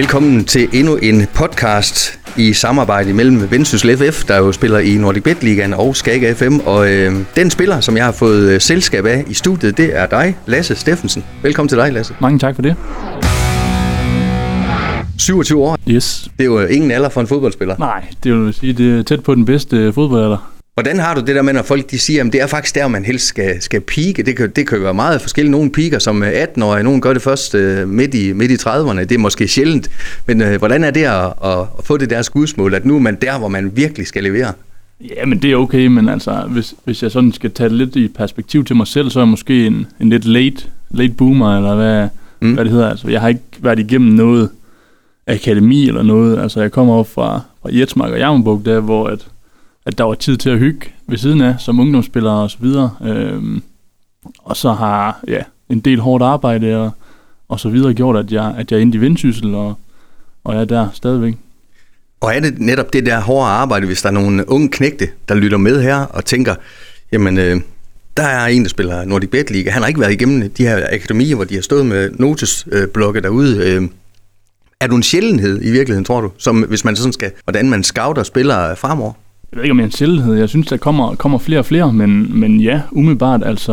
[0.00, 5.22] Velkommen til endnu en podcast i samarbejde mellem Vendsyssel FF, der jo spiller i Nordic
[5.22, 6.58] Bet Ligaen og Skaga FM.
[6.66, 10.06] Og øh, den spiller, som jeg har fået øh, selskab af i studiet, det er
[10.06, 11.24] dig, Lasse Steffensen.
[11.42, 12.14] Velkommen til dig, Lasse.
[12.20, 12.76] Mange tak for det.
[15.18, 15.78] 27 år.
[15.88, 16.30] Yes.
[16.38, 17.76] Det er jo ingen alder for en fodboldspiller.
[17.78, 20.59] Nej, det vil sige, det er tæt på den bedste fodboldalder.
[20.80, 22.88] Hvordan har du det der med, når folk de siger, at det er faktisk der,
[22.88, 24.22] man helst skal, skal pike?
[24.22, 25.50] Det kan, det kan jo være meget forskelligt.
[25.50, 29.00] Nogle piker som 18-årige, nogle gør det først uh, midt, i, midt i 30'erne.
[29.00, 29.90] Det er måske sjældent.
[30.26, 33.00] Men uh, hvordan er det at, at, at få det der skudsmål, at nu er
[33.00, 34.52] man der, hvor man virkelig skal levere?
[35.00, 37.96] Ja, men det er okay, men altså, hvis, hvis jeg sådan skal tage det lidt
[37.96, 41.56] i perspektiv til mig selv, så er jeg måske en, en lidt late, late boomer,
[41.56, 42.08] eller hvad,
[42.40, 42.54] mm.
[42.54, 42.90] hvad det hedder.
[42.90, 44.50] Altså, jeg har ikke været igennem noget
[45.26, 46.38] akademi eller noget.
[46.38, 49.26] Altså, jeg kommer op fra, fra Jetsmark og Jammerbuk, der hvor at,
[49.90, 52.90] at der var tid til at hygge ved siden af, som ungdomsspiller og så videre.
[53.04, 53.62] Øhm,
[54.38, 56.90] og så har ja, en del hårdt arbejde og,
[57.48, 59.74] og så videre gjort, at jeg, at jeg endte i Vendsyssel, og,
[60.44, 61.34] og jeg er der stadigvæk.
[62.20, 65.34] Og er det netop det der hårde arbejde, hvis der er nogle unge knægte, der
[65.34, 66.54] lytter med her og tænker,
[67.12, 67.60] jamen, øh,
[68.16, 69.72] der er en, der spiller Nordic Bet League.
[69.72, 73.22] Han har ikke været igennem de her akademier, hvor de har stået med notesblokke øh,
[73.22, 73.66] derude.
[73.66, 73.88] Øh,
[74.80, 76.30] er du en sjældenhed i virkeligheden, tror du?
[76.38, 79.12] Som hvis man sådan skal, hvordan man scouter spillere fremover?
[79.52, 80.34] Jeg ved ikke, om jeg er en sjældenhed.
[80.34, 83.72] Jeg synes, der kommer, kommer flere og flere, men, men ja, umiddelbart, altså,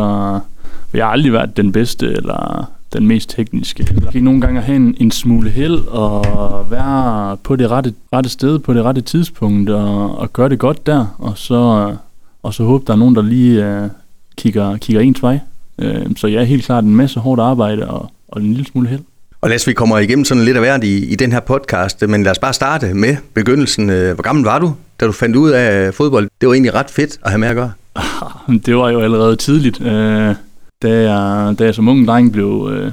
[0.94, 3.86] jeg har aldrig været den bedste, eller den mest tekniske.
[4.04, 8.30] Jeg kan nogle gange have en, en smule held og være på det rette, rette
[8.30, 11.94] sted på det rette tidspunkt og, og gøre det godt der, og så,
[12.42, 13.90] og så håbe, der er nogen, der lige uh,
[14.36, 15.38] kigger, kigger ens vej.
[15.78, 18.88] Uh, så jeg er helt klart en masse hårdt arbejde og, og en lille smule
[18.88, 19.00] held.
[19.40, 22.02] Og lad os vi kommer igennem sådan lidt af hvert i, i den her podcast,
[22.08, 23.90] men lad os bare starte med begyndelsen.
[23.90, 26.28] Øh, hvor gammel var du, da du fandt ud af fodbold?
[26.40, 27.72] Det var egentlig ret fedt at have med at gøre.
[28.66, 29.80] Det var jo allerede tidligt.
[29.80, 30.34] Øh,
[30.82, 32.92] da, jeg, da jeg som ung dreng blev øh,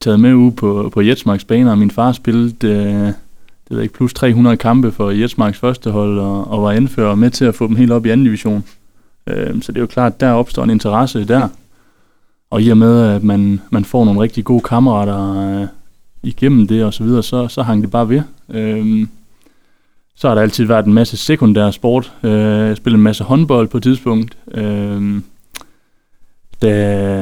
[0.00, 3.12] taget med ude på, på Jetsmarks baner, og min far spillede øh,
[3.68, 7.30] det ved ikke, plus 300 kampe for Jetsmarks første hold, og, og var anfører med
[7.30, 8.64] til at få dem helt op i anden division.
[9.26, 11.48] Øh, så det er jo klart, der opstår en interesse der.
[12.50, 15.66] Og i og med, at man, man får nogle rigtig gode kammerater øh,
[16.22, 18.22] igennem det og så videre, så, så hang det bare ved.
[18.48, 19.06] Øh,
[20.16, 22.12] så har der altid været en masse sekundær sport.
[22.22, 24.36] Øh, jeg spillede en masse håndbold på et tidspunkt.
[24.54, 25.20] Øh,
[26.62, 26.68] da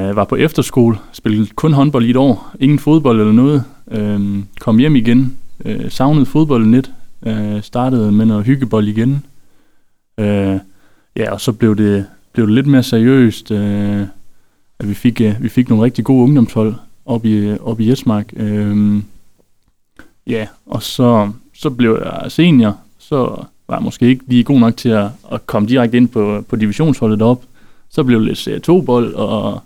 [0.06, 2.50] jeg var på efterskole, spillede kun håndbold i et år.
[2.60, 3.65] Ingen fodbold eller noget.
[3.91, 5.37] Øh, kom hjem igen.
[5.65, 6.91] Øh, savnede fodbolden lidt.
[7.27, 9.25] Øh, startede med noget hyggebold igen.
[10.19, 10.59] Øh,
[11.16, 13.50] ja, og så blev det, blev det lidt mere seriøst.
[13.50, 14.03] Øh,
[14.78, 16.75] at vi fik, øh, vi fik nogle rigtig gode ungdomshold
[17.06, 18.33] op i, op i Jesmark.
[18.37, 19.04] Øhm,
[20.27, 22.78] ja, og så, så blev jeg senior,
[23.09, 26.44] så var jeg måske ikke lige god nok til at, at komme direkte ind på,
[26.48, 27.42] på divisionsholdet op.
[27.91, 29.62] Så blev det lidt Serie 2-bold, og,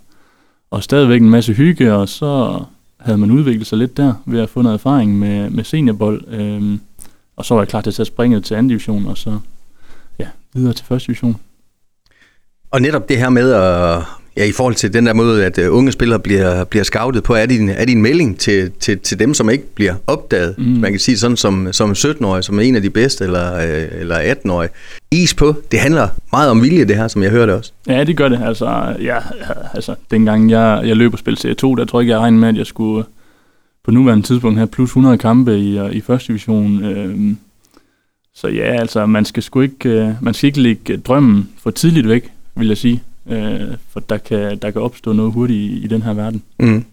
[0.71, 2.63] og stadigvæk en masse hygge, og så
[2.99, 6.23] havde man udviklet sig lidt der, ved at få noget erfaring med, med seniorbold.
[6.27, 6.79] Øhm,
[7.35, 9.39] og så var jeg klar til at tage springet til anden division, og så
[10.19, 11.35] ja, videre til første division.
[12.71, 14.03] Og netop det her med at,
[14.37, 17.33] Ja, i forhold til den der måde, at uh, unge spillere bliver, bliver scoutet på,
[17.33, 20.55] er din, er din melding til, til, til dem, som ikke bliver opdaget?
[20.57, 20.65] Mm.
[20.65, 23.99] Man kan sige sådan som, som 17-årig, som er en af de bedste, eller, uh,
[23.99, 24.69] eller 18-årig.
[25.11, 27.71] Is på, det handler meget om vilje, det her, som jeg hørte også.
[27.87, 28.41] Ja, det gør det.
[28.45, 29.17] Altså, ja,
[29.73, 32.39] altså dengang jeg, jeg løb og spillede Serie 2, der tror jeg ikke, jeg regnede
[32.39, 33.05] med, at jeg skulle
[33.85, 36.83] på nuværende tidspunkt have plus 100 kampe i, i første division.
[36.83, 37.37] Øhm,
[38.35, 42.29] så ja, altså, man skal sgu ikke, man skal ikke lægge drømmen for tidligt væk,
[42.55, 46.01] vil jeg sige øh, for der kan, der kan opstå noget hurtigt i, i den
[46.01, 46.43] her verden.
[46.59, 46.85] Mm.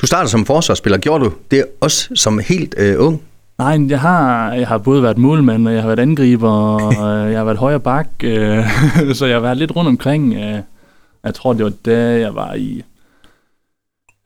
[0.00, 0.98] Du startede som forsvarsspiller.
[0.98, 3.22] Gjorde du det også som helt øh, ung?
[3.58, 6.92] Nej, jeg har, jeg har både været målmand, og jeg har været angriber, og
[7.30, 8.64] jeg har været højre bak, øh,
[9.14, 10.34] så jeg har været lidt rundt omkring.
[10.34, 10.58] Øh,
[11.24, 12.82] jeg tror, det var da jeg var i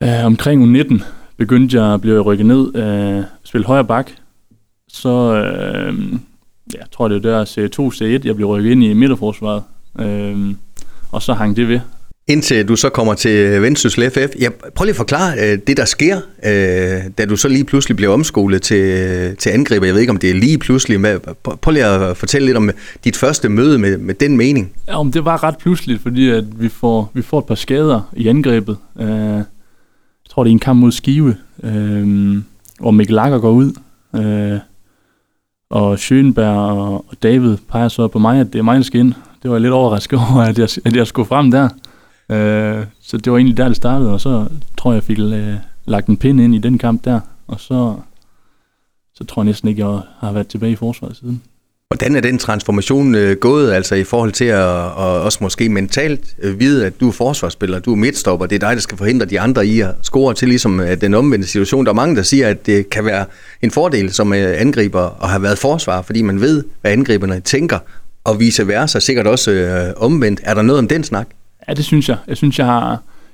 [0.03, 1.03] øh, omkring U19,
[1.37, 4.11] begyndte jeg at blive rykket ned, øh, spille højre bak.
[4.87, 6.13] Så øh,
[6.73, 9.63] jeg tror, det var der C2, C1, jeg blev rykket ind i midterforsvaret.
[9.99, 10.55] Øh,
[11.13, 11.79] og så hang det ved.
[12.27, 14.35] Indtil du så kommer til Vendsyssel FF.
[14.39, 17.95] Ja, prøv lige at forklare øh, det, der sker, øh, da du så lige pludselig
[17.95, 19.85] bliver omskolet til, til angriber.
[19.85, 21.01] Jeg ved ikke, om det er lige pludselig.
[21.01, 21.19] Men
[21.61, 22.69] prøv lige at fortælle lidt om
[23.03, 24.71] dit første møde med, med den mening.
[24.87, 28.09] Ja, om det var ret pludseligt, fordi at vi, får, vi får et par skader
[28.13, 28.77] i angrebet.
[28.99, 29.45] Øh, jeg
[30.29, 32.37] tror, det er en kamp mod Skive, øh,
[32.79, 33.71] hvor Mikkel Lager går ud.
[34.15, 34.59] Øh,
[35.69, 39.13] og Schönberg og David peger så på mig, at det er mig, der skal ind
[39.43, 41.69] det var jeg lidt overrasket over, at jeg, at jeg skulle frem der.
[42.31, 44.45] Øh, så det var egentlig der, det startede, og så
[44.77, 45.53] tror jeg, jeg fik øh,
[45.85, 47.95] lagt en pind ind i den kamp der, og så,
[49.15, 51.41] så tror jeg næsten ikke, jeg har været tilbage i forsvaret siden.
[51.87, 56.35] Hvordan er den transformation øh, gået, altså i forhold til at, og også måske mentalt
[56.41, 59.25] øh, vide, at du er forsvarsspiller, du er midtstopper, det er dig, der skal forhindre
[59.25, 61.85] de andre i at score til ligesom øh, den omvendte situation.
[61.85, 63.25] Der er mange, der siger, at det kan være
[63.61, 67.79] en fordel som øh, angriber at have været forsvar, fordi man ved, hvad angriberne tænker,
[68.23, 70.41] og vice versa, sikkert også øh, omvendt.
[70.43, 71.27] Er der noget om den snak?
[71.67, 72.17] Ja, det synes jeg.
[72.27, 72.89] Jeg synes, jeg har,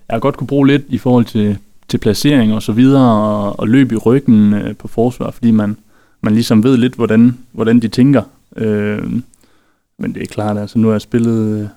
[0.08, 1.58] jeg har godt kunne bruge lidt i forhold til,
[1.88, 5.78] til placering og så videre, og, og løb i ryggen øh, på forsvar, fordi man,
[6.22, 8.24] man ligesom ved lidt, hvordan, hvordan de tænker.
[8.56, 9.12] Øh,
[10.00, 11.70] men det er klart, altså nu har jeg spillet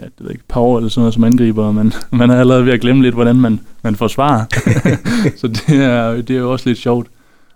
[0.00, 2.40] ja, det ved ikke, et par år eller sådan noget som angriber, men man er
[2.40, 4.44] allerede ved at glemme lidt, hvordan man, man forsvarer.
[5.40, 7.06] så det er, det er jo også lidt sjovt.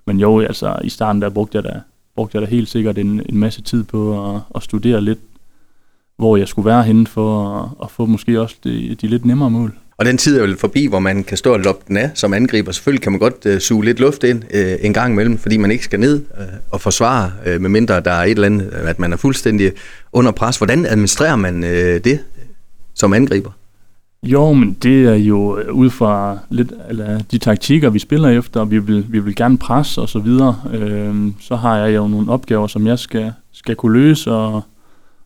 [0.06, 1.80] Men jo, altså i starten der brugte jeg da,
[2.14, 5.18] brugte jeg da helt sikkert en, en masse tid på at, at studere lidt,
[6.16, 9.50] hvor jeg skulle være henne for at, at få måske også de, de lidt nemmere
[9.50, 9.74] mål.
[10.00, 12.34] Og den tid er jo forbi, hvor man kan stå og loppe den af som
[12.34, 12.72] angriber.
[12.72, 15.70] Selvfølgelig kan man godt øh, suge lidt luft ind øh, en gang imellem, fordi man
[15.70, 19.12] ikke skal ned øh, og forsvare, øh, medmindre der er et eller andet, at man
[19.12, 19.72] er fuldstændig
[20.12, 20.56] under pres.
[20.56, 22.18] Hvordan administrerer man øh, det
[22.94, 23.50] som angriber?
[24.22, 28.60] Jo, men det er jo øh, ud fra lidt eller de taktikker, vi spiller efter,
[28.60, 30.60] og vi vil, vi vil gerne presse og så videre.
[30.72, 34.62] Øhm, så har jeg jo nogle opgaver, som jeg skal, skal kunne løse, og,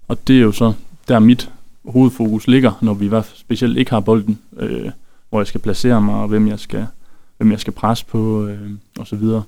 [0.09, 0.73] og det er jo så
[1.09, 1.51] der mit
[1.89, 4.91] hovedfokus ligger, når vi i hvert fald specielt ikke har bolden, øh,
[5.31, 6.87] hvor jeg skal placere mig, og hvem jeg skal,
[7.37, 9.43] hvem jeg skal presse på, øh, og så videre.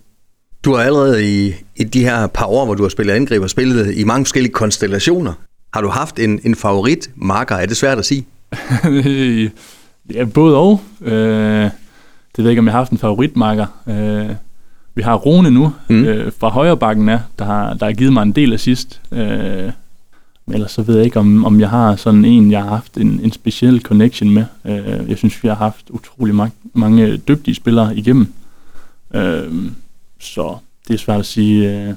[0.64, 3.96] Du har allerede i, i de her par år, hvor du har spillet angriber, spillet
[3.96, 5.32] i mange forskellige konstellationer.
[5.74, 7.54] Har du haft en, en favorit marker?
[7.54, 8.26] Er det svært at sige?
[10.14, 10.80] ja, både og.
[11.00, 11.70] Øh,
[12.36, 13.66] det ved jeg ikke, om jeg har haft en favoritmarker.
[13.86, 14.34] Øh,
[14.94, 16.04] vi har Rune nu, mm.
[16.04, 19.00] øh, fra højre bakken af, der har, der har givet mig en del af sidst.
[19.12, 19.72] Øh,
[20.46, 22.96] men ellers så ved jeg ikke, om, om jeg har sådan en, jeg har haft
[22.96, 24.44] en, en speciel connection med.
[24.64, 28.32] Øh, jeg synes, vi har haft utrolig mange, mange dygtige spillere igennem.
[29.14, 29.52] Øh,
[30.20, 30.56] så
[30.88, 31.94] det er svært at sige, øh,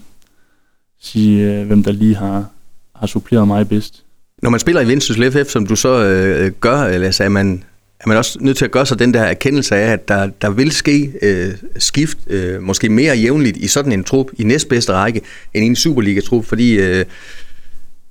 [1.01, 2.45] sige øh, hvem der lige har,
[2.95, 4.03] har suppleret mig bedst.
[4.41, 7.63] Når man spiller i Vendsyssel FF, som du så øh, gør, eller er man,
[7.99, 10.49] er man også nødt til at gøre sig den der erkendelse af, at der, der
[10.49, 15.21] vil ske øh, skift, øh, måske mere jævnligt i sådan en trup, i næstbedste række,
[15.53, 17.05] end i en Superliga-trup, fordi øh,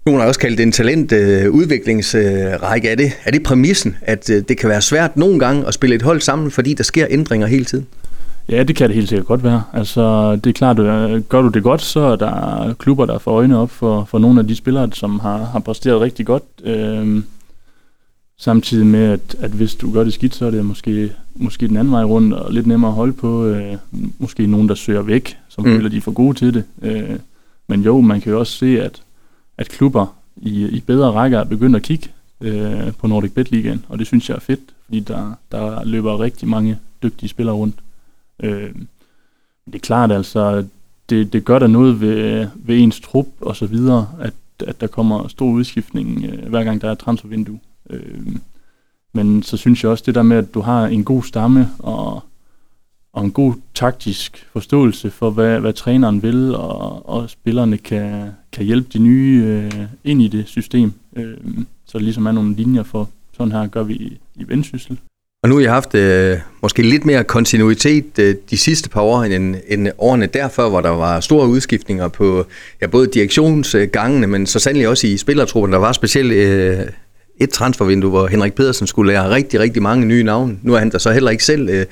[0.06, 2.88] nogen har også kaldt det en talentudviklingsrække.
[2.88, 5.74] Øh, er, det, er det præmissen, at øh, det kan være svært nogle gange at
[5.74, 7.86] spille et hold sammen, fordi der sker ændringer hele tiden?
[8.48, 9.62] Ja, det kan det helt sikkert godt være.
[9.72, 13.32] Altså, det er klart, at gør du det godt, så er der klubber, der får
[13.32, 16.42] øjne op for, for nogle af de spillere, som har, har præsteret rigtig godt.
[16.64, 17.24] Øhm,
[18.38, 21.76] samtidig med, at, at hvis du gør det skidt, så er det måske, måske den
[21.76, 23.44] anden vej rundt, og lidt nemmere at holde på.
[23.44, 23.76] Øh,
[24.18, 25.76] måske nogen, der søger væk, som mm.
[25.76, 26.64] føler, de er for gode til det.
[26.82, 27.18] Øh,
[27.68, 29.02] men jo, man kan jo også se, at,
[29.58, 32.08] at klubber i, i bedre rækker er begyndt at kigge
[32.40, 36.20] øh, på Nordic Bet Ligaen, og det synes jeg er fedt, fordi der, der løber
[36.20, 37.74] rigtig mange dygtige spillere rundt.
[38.42, 38.74] Øh,
[39.66, 40.64] det er klart altså,
[41.10, 44.34] det, det gør der noget ved, ved ens trup og så videre, at,
[44.66, 47.60] at der kommer stor udskiftning øh, hver gang der er et transfervindue.
[47.90, 48.36] Øh,
[49.12, 52.22] men så synes jeg også det der med, at du har en god stamme og,
[53.12, 58.64] og en god taktisk forståelse for, hvad, hvad træneren vil, og, og spillerne kan, kan
[58.64, 60.92] hjælpe de nye øh, ind i det system.
[61.16, 61.36] Øh,
[61.84, 64.98] så der ligesom er nogle linjer for, sådan her gør vi i, i Vendsyssel.
[65.48, 69.22] Og nu har jeg haft øh, måske lidt mere kontinuitet øh, de sidste par år
[69.22, 72.46] end, end årene derfor, hvor der var store udskiftninger på
[72.80, 75.72] ja, både direktionsgangene, men så sandelig også i spillertruppen.
[75.72, 76.78] Der var specielt øh,
[77.40, 80.58] et transfervindue, hvor Henrik Pedersen skulle lære rigtig, rigtig mange nye navne.
[80.62, 81.86] Nu er han der så heller ikke selv øh,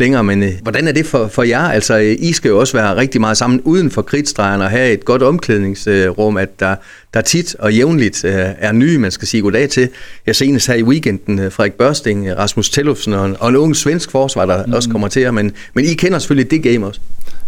[0.00, 1.60] længere, men øh, hvordan er det for, for jer?
[1.60, 4.92] Altså, øh, I skal jo også være rigtig meget sammen uden for kridtstregerne og have
[4.92, 6.76] et godt omklædningsrum, at der,
[7.14, 9.88] der tit og jævnligt øh, er nye, man skal sige goddag til.
[10.26, 13.76] Jeg senest her i weekenden øh, Frederik Børsting, Rasmus Tellufsen og en, og en ung
[13.76, 14.72] svensk forsvar, der mm.
[14.72, 17.00] også kommer til jer, men, men I kender selvfølgelig det game også.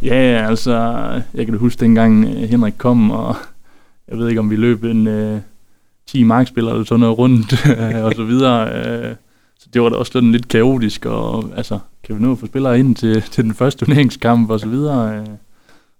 [0.02, 1.02] Ja, altså,
[1.35, 3.37] jeg kan huske dengang øh, Henrik kom, og
[4.11, 5.06] jeg ved ikke, om vi løb en...
[5.06, 5.38] Øh
[6.06, 7.52] 10 markspillere eller sådan noget rundt
[8.04, 8.87] og så videre.
[8.87, 9.14] Øh,
[9.62, 12.47] så det var da også sådan lidt kaotisk, og altså, kan vi nå at få
[12.47, 15.19] spillere ind til, til den første turneringskamp og så videre.
[15.19, 15.26] Øh,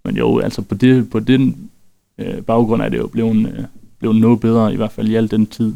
[0.04, 1.71] men jo, altså på, det, på den
[2.19, 3.64] øh, baggrund er det jo blevet, øh,
[3.99, 5.75] blevet noget bedre, i hvert fald i al den tid,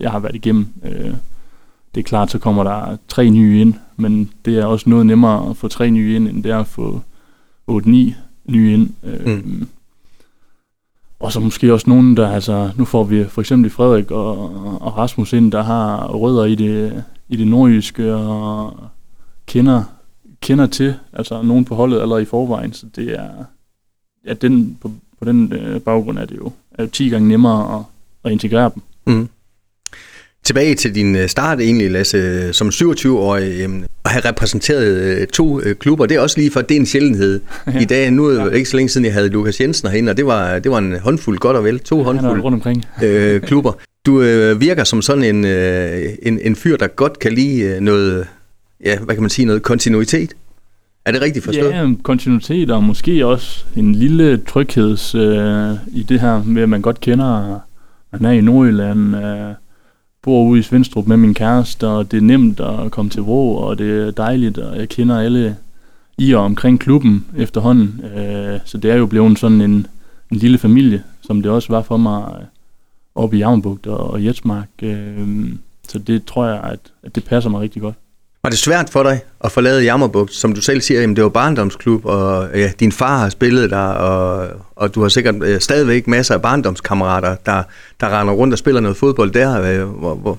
[0.00, 0.66] jeg har været igennem.
[0.84, 1.14] Øh,
[1.94, 5.50] det er klart, så kommer der tre nye ind, men det er også noget nemmere
[5.50, 7.00] at få tre nye ind, end det er at få
[7.70, 7.96] 8-9
[8.46, 8.90] nye ind.
[9.04, 9.68] Øh, mm.
[11.18, 14.38] Og så måske også nogen, der altså, nu får vi for eksempel Frederik og,
[14.80, 18.76] og Rasmus ind, der har rødder i det, i det nordjyske og
[19.46, 19.82] kender,
[20.40, 23.30] kender til, altså nogen på holdet allerede i forvejen, så det er,
[24.26, 27.78] ja, den, på, på den øh, baggrund er det jo, er jo 10 gange nemmere
[27.78, 27.84] at,
[28.24, 28.82] at integrere dem.
[29.06, 29.28] Mm.
[30.46, 33.68] Tilbage til din øh, start egentlig, Lasse, som 27-årig, øh,
[34.04, 36.86] at have repræsenteret øh, to øh, klubber, det er også lige for, det er en
[36.86, 37.80] sjældenhed ja.
[37.80, 38.10] i dag.
[38.10, 38.56] Nu er det ja.
[38.56, 40.98] ikke så længe siden, jeg havde Lukas Jensen herinde, og det var, det var en
[40.98, 42.84] håndfuld godt og vel, to håndfulde rundt omkring.
[43.02, 43.72] øh, klubber.
[44.06, 47.80] Du øh, virker som sådan en, øh, en, en fyr, der godt kan lide øh,
[47.80, 48.26] noget,
[48.84, 50.34] ja, hvad kan man sige, noget kontinuitet.
[51.04, 51.70] Er det rigtigt forstået?
[51.70, 56.82] Ja, kontinuitet og måske også en lille trygheds øh, i det her med, at man
[56.82, 57.60] godt kender,
[58.12, 59.54] man er i Nordjylland, øh,
[60.26, 63.54] bor ude i Svendstrup med min kæreste, og det er nemt at komme til Vrå,
[63.54, 65.56] og det er dejligt, og jeg kender alle
[66.18, 68.00] i og omkring klubben efterhånden.
[68.16, 69.86] Øh, så det er jo blevet sådan en,
[70.32, 72.46] en lille familie, som det også var for mig øh,
[73.14, 74.68] oppe i Javnbugt og, og Jetsmark.
[74.82, 75.48] Øh,
[75.88, 77.94] så det tror jeg, at, at det passer mig rigtig godt.
[78.46, 80.34] Var det svært for dig at forlade Jammerbugt?
[80.34, 83.78] Som du selv siger, jamen det var barndomsklub, og ja, din far har spillet der,
[83.78, 87.62] og, og du har sikkert øh, stadigvæk masser af barndomskammerater, der,
[88.00, 89.62] der render rundt og spiller noget fodbold der.
[89.62, 89.88] Øh,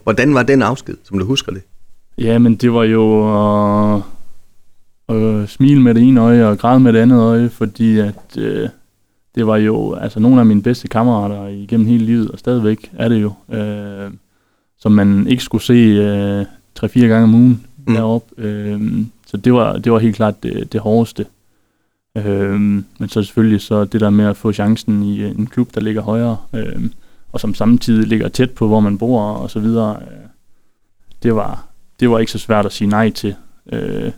[0.03, 1.61] hvordan var den afsked, som du husker det?
[2.17, 3.05] Ja, men det var jo
[3.95, 4.01] at,
[5.15, 8.69] at smile med det ene øje og græde med det andet øje, fordi at, øh,
[9.35, 13.09] det var jo altså nogle af mine bedste kammerater igennem hele livet, og stadigvæk er
[13.09, 14.11] det jo, øh,
[14.79, 16.45] som man ikke skulle se øh,
[16.79, 17.95] 3-4 gange om ugen mm.
[17.95, 18.41] deroppe.
[18.41, 21.25] Øh, så det var, det var helt klart det, det hårdeste.
[22.17, 22.59] Øh,
[22.99, 25.81] men så selvfølgelig så det der med at få chancen i øh, en klub, der
[25.81, 26.83] ligger højere, øh,
[27.31, 30.27] og som samtidig ligger tæt på, hvor man bor og så videre, øh,
[31.23, 31.67] det, var,
[31.99, 33.35] det var ikke så svært at sige nej til.
[33.71, 34.11] Øh,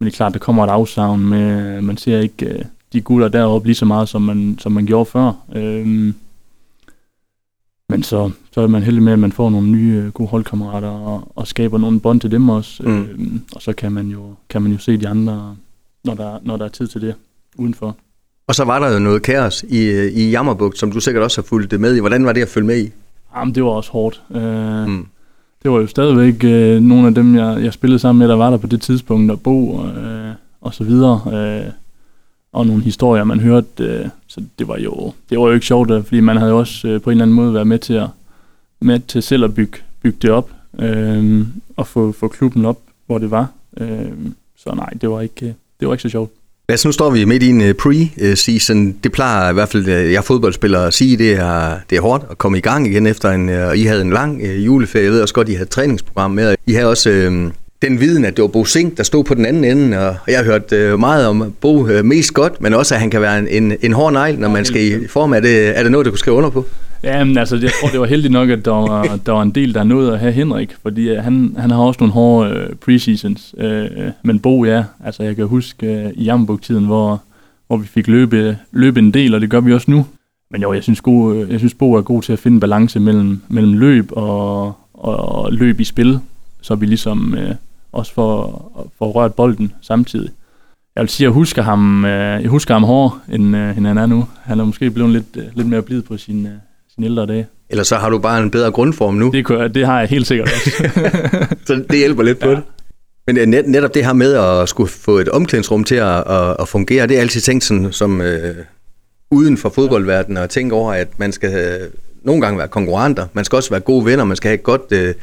[0.00, 3.28] men det er klart, der kommer et afsavn med, man ser ikke øh, de gutter
[3.28, 5.32] deroppe lige så meget, som man, som man gjorde før.
[5.54, 6.12] Øh,
[7.88, 10.88] men så, så er man heldig med, at man får nogle nye øh, gode holdkammerater
[10.88, 12.82] og, og skaber nogle bånd til dem også.
[12.82, 13.02] Mm.
[13.02, 13.18] Øh,
[13.54, 15.56] og så kan man, jo, kan man jo se de andre,
[16.04, 17.14] når der, når der er tid til det
[17.56, 17.96] udenfor.
[18.46, 21.40] Og så var der jo noget kaos i, øh, i Jammerbugt, som du sikkert også
[21.40, 22.00] har fulgt med i.
[22.00, 22.90] Hvordan var det at følge med i?
[23.36, 24.22] Jamen, det var også hårdt.
[24.30, 25.06] Øh, mm.
[25.62, 28.50] Det var jo stadigvæk øh, nogle af dem, jeg, jeg spillede sammen med, der var
[28.50, 31.20] der på det tidspunkt, og Bo øh, og så videre.
[31.26, 31.72] Øh,
[32.58, 33.84] og nogle historier, man hørte.
[33.84, 36.58] Øh, så det var jo det var jo ikke sjovt, øh, fordi man havde jo
[36.58, 38.06] også øh, på en eller anden måde været med til at
[38.80, 41.46] med til selv at bygge, bygge det op øh,
[41.76, 43.46] og få, få klubben op, hvor det var.
[43.80, 44.10] Øh,
[44.56, 46.32] så nej, det var ikke øh, det var ikke så sjovt.
[46.68, 48.94] Altså, nu står vi midt i en øh, pre-season.
[49.04, 52.38] Det plejer i hvert fald jeg fodboldspiller at sige, det er, det er hårdt at
[52.38, 55.04] komme i gang igen efter en, og I havde en lang juleferie.
[55.04, 56.56] Jeg ved også godt, I havde et træningsprogram med.
[56.66, 57.50] I havde også øh,
[57.82, 60.38] den viden, at det var Bo Sink, der stod på den anden ende, og jeg
[60.38, 63.38] har hørt øh, meget om Bo øh, mest godt, men også, at han kan være
[63.38, 65.32] en, en, en hård negl, når man skal i form.
[65.32, 66.66] Er det, er det noget, du kunne skrive under på?
[67.02, 69.50] Ja, men altså, jeg tror, det var heldigt nok, at der var, der var en
[69.50, 72.74] del, der nåede at have Henrik, fordi øh, han, han har også nogle hårde øh,
[72.74, 73.54] preseasons.
[73.58, 73.88] Øh, øh
[74.22, 77.22] men Bo, ja, altså jeg kan huske øh, i Jammerburg-tiden, hvor,
[77.66, 80.06] hvor vi fik løbe, løbe en del, og det gør vi også nu.
[80.50, 83.00] Men jo, jeg synes, gode, øh, jeg synes Bo er god til at finde balance
[83.00, 86.20] mellem, mellem løb og, og løb i spil,
[86.60, 87.34] så vi ligesom...
[87.34, 87.54] Øh,
[87.92, 90.30] også for, for rørt bolden samtidig.
[90.96, 93.86] Jeg vil sige, at jeg husker ham, øh, jeg husker ham hårdere, end, øh, end
[93.86, 94.28] han er nu.
[94.42, 96.48] Han er måske blevet lidt, øh, lidt mere blid på sin,
[96.94, 97.46] sin ældre dage.
[97.70, 99.30] Eller så har du bare en bedre grundform nu.
[99.30, 100.70] Det, kunne, det har jeg helt sikkert også.
[101.66, 102.54] så det hjælper lidt på ja.
[102.54, 102.62] det.
[103.26, 106.68] Men net, netop det her med at skulle få et omklædningsrum til at, at, at
[106.68, 108.56] fungere, det er altid tænkt sådan, som øh,
[109.30, 111.88] uden for fodboldverdenen, og tænke over, at man skal øh,
[112.22, 114.92] nogle gange være konkurrenter, man skal også være gode venner, man skal have et godt
[114.92, 115.14] Øh,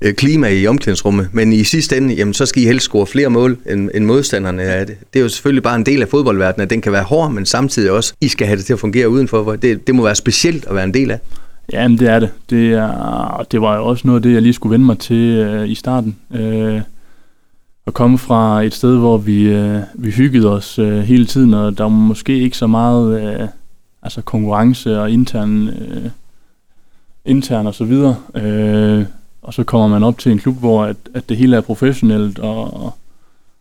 [0.00, 3.30] Øh, klima i omklædningsrummet, men i sidste ende, jamen, så skal I helst score flere
[3.30, 4.96] mål end, end modstanderne af det.
[5.12, 7.46] Det er jo selvfølgelig bare en del af fodboldverdenen, at den kan være hård, men
[7.46, 9.56] samtidig også, I skal have det til at fungere udenfor.
[9.56, 11.18] Det, det må være specielt at være en del af.
[11.72, 12.30] Ja, men det er det.
[12.50, 15.16] Det, er, det var jo også noget af det, jeg lige skulle vende mig til
[15.16, 16.16] øh, i starten.
[16.34, 16.80] Øh,
[17.86, 21.78] at komme fra et sted, hvor vi, øh, vi hyggede os øh, hele tiden, og
[21.78, 23.48] der var måske ikke så meget øh,
[24.02, 26.10] altså konkurrence og intern, øh,
[27.24, 28.16] intern og så videre.
[28.34, 29.04] Øh,
[29.44, 32.38] og så kommer man op til en klub, hvor at, at det hele er professionelt,
[32.38, 32.94] og,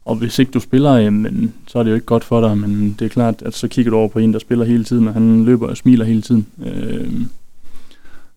[0.06, 2.96] og hvis ikke du spiller, jamen, så er det jo ikke godt for dig, men
[3.00, 5.14] det er klart, at så kigger du over på en, der spiller hele tiden, og
[5.14, 6.48] han løber og smiler hele tiden.
[6.66, 7.12] Øh,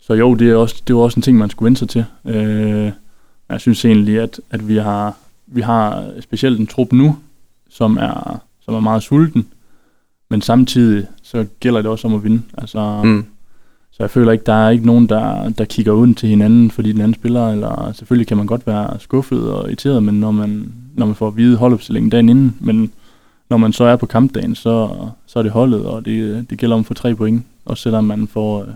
[0.01, 2.05] så jo, det er, også, det er også en ting, man skulle vende sig til.
[2.25, 2.93] Øh,
[3.49, 7.17] jeg synes egentlig, at, at vi, har, vi har specielt en trup nu,
[7.71, 9.47] som er, som er meget sulten,
[10.31, 12.43] men samtidig så gælder det også om at vinde.
[12.59, 13.27] Altså, mm.
[13.97, 16.93] Så jeg føler ikke, der er ikke nogen, der, der kigger ud til hinanden, fordi
[16.93, 20.73] den anden spiller, eller selvfølgelig kan man godt være skuffet og irriteret, men når man,
[20.95, 22.93] når man får at vide holdopstillingen dagen inden, men
[23.51, 24.91] når man så er på kampdagen, så,
[25.27, 28.05] så er det holdet, og det, det gælder om at få tre point, også selvom
[28.05, 28.69] man får, øh,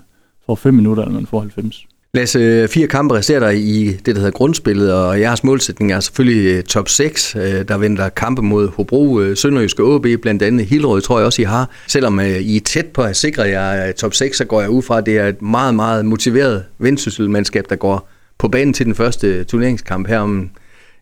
[0.46, 1.86] får fem minutter, eller man får 90.
[2.14, 6.56] Lasse, fire kampe resterer der i det, der hedder grundspillet, og jeres målsætning er selvfølgelig
[6.56, 7.36] øh, top 6.
[7.36, 11.42] Øh, der venter kampe mod Hobro, øh, Sønderjyske OB, blandt andet Hillerød, tror jeg også,
[11.42, 11.70] I har.
[11.86, 14.98] Selvom I er tæt på at sikre jer top 6, så går jeg ud fra,
[14.98, 19.44] at det er et meget, meget motiveret vendsysselmandskab, der går på banen til den første
[19.44, 20.50] turneringskamp her om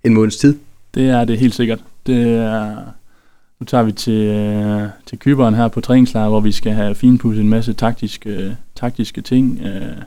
[0.05, 0.57] en måneds tid.
[0.95, 1.81] Det er det helt sikkert.
[2.07, 2.77] Det er,
[3.61, 7.49] nu tager vi til, til Kyberen her på træningslejr, hvor vi skal have finpudset en
[7.49, 10.03] masse taktiske, taktiske ting, øh,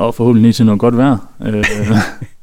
[0.00, 1.16] og forhåbentlig til noget godt vejr.
[1.42, 1.64] Øh,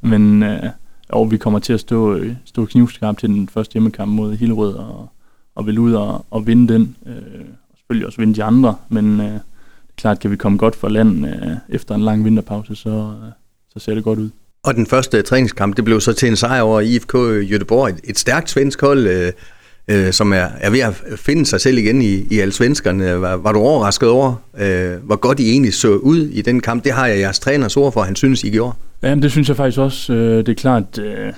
[0.11, 0.63] men øh,
[1.09, 4.73] og vi kommer til at stå, øh, stå knivskarpt til den første hjemmekamp mod Hillerød,
[4.73, 5.09] og,
[5.55, 6.95] og vil ud og, og vinde den.
[7.05, 7.13] Øh,
[7.69, 9.39] og selvfølgelig også vinde de andre, men øh,
[9.95, 13.31] klart kan vi komme godt for land øh, efter en lang vinterpause, så, øh,
[13.73, 14.29] så ser det godt ud.
[14.63, 17.15] Og den første træningskamp, det blev så til en sejr over IFK
[17.53, 19.31] Göteborg, et, et stærkt svensk hold, øh,
[19.87, 23.21] øh, som er, er ved at finde sig selv igen i, i alle svenskerne.
[23.21, 26.83] Var, var du overrasket over, øh, hvor godt I egentlig så ud i den kamp?
[26.83, 28.73] Det har jeg jeres træners ord for, han synes, I gjorde.
[29.03, 30.13] Ja, det synes jeg faktisk også.
[30.13, 31.33] Øh, det er klart, øh,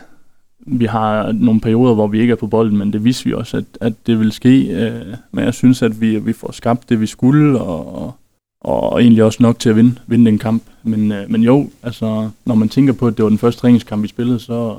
[0.67, 3.57] vi har nogle perioder, hvor vi ikke er på bolden, men det vidste vi også,
[3.57, 4.67] at, at det vil ske.
[4.67, 8.15] Øh, men jeg synes, at vi, vi får skabt det, vi skulle, og,
[8.61, 10.63] og egentlig også nok til at vinde, vinde den kamp.
[10.83, 14.03] Men, øh, men jo, altså, når man tænker på, at det var den første træningskamp,
[14.03, 14.77] vi spillede, så,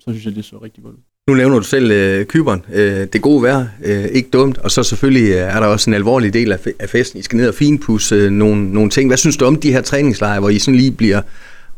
[0.00, 1.00] så synes jeg, det så rigtig godt ud.
[1.30, 2.62] Nu nævner du selv øh, Kyberen.
[2.72, 4.58] Øh, det gode vejr, øh, ikke dumt.
[4.58, 7.20] Og så selvfølgelig øh, er der også en alvorlig del af, af festen.
[7.20, 9.08] I skal ned og finpudse øh, nogle, nogle ting.
[9.08, 11.20] Hvad synes du om de her træningslejre, hvor I sådan lige bliver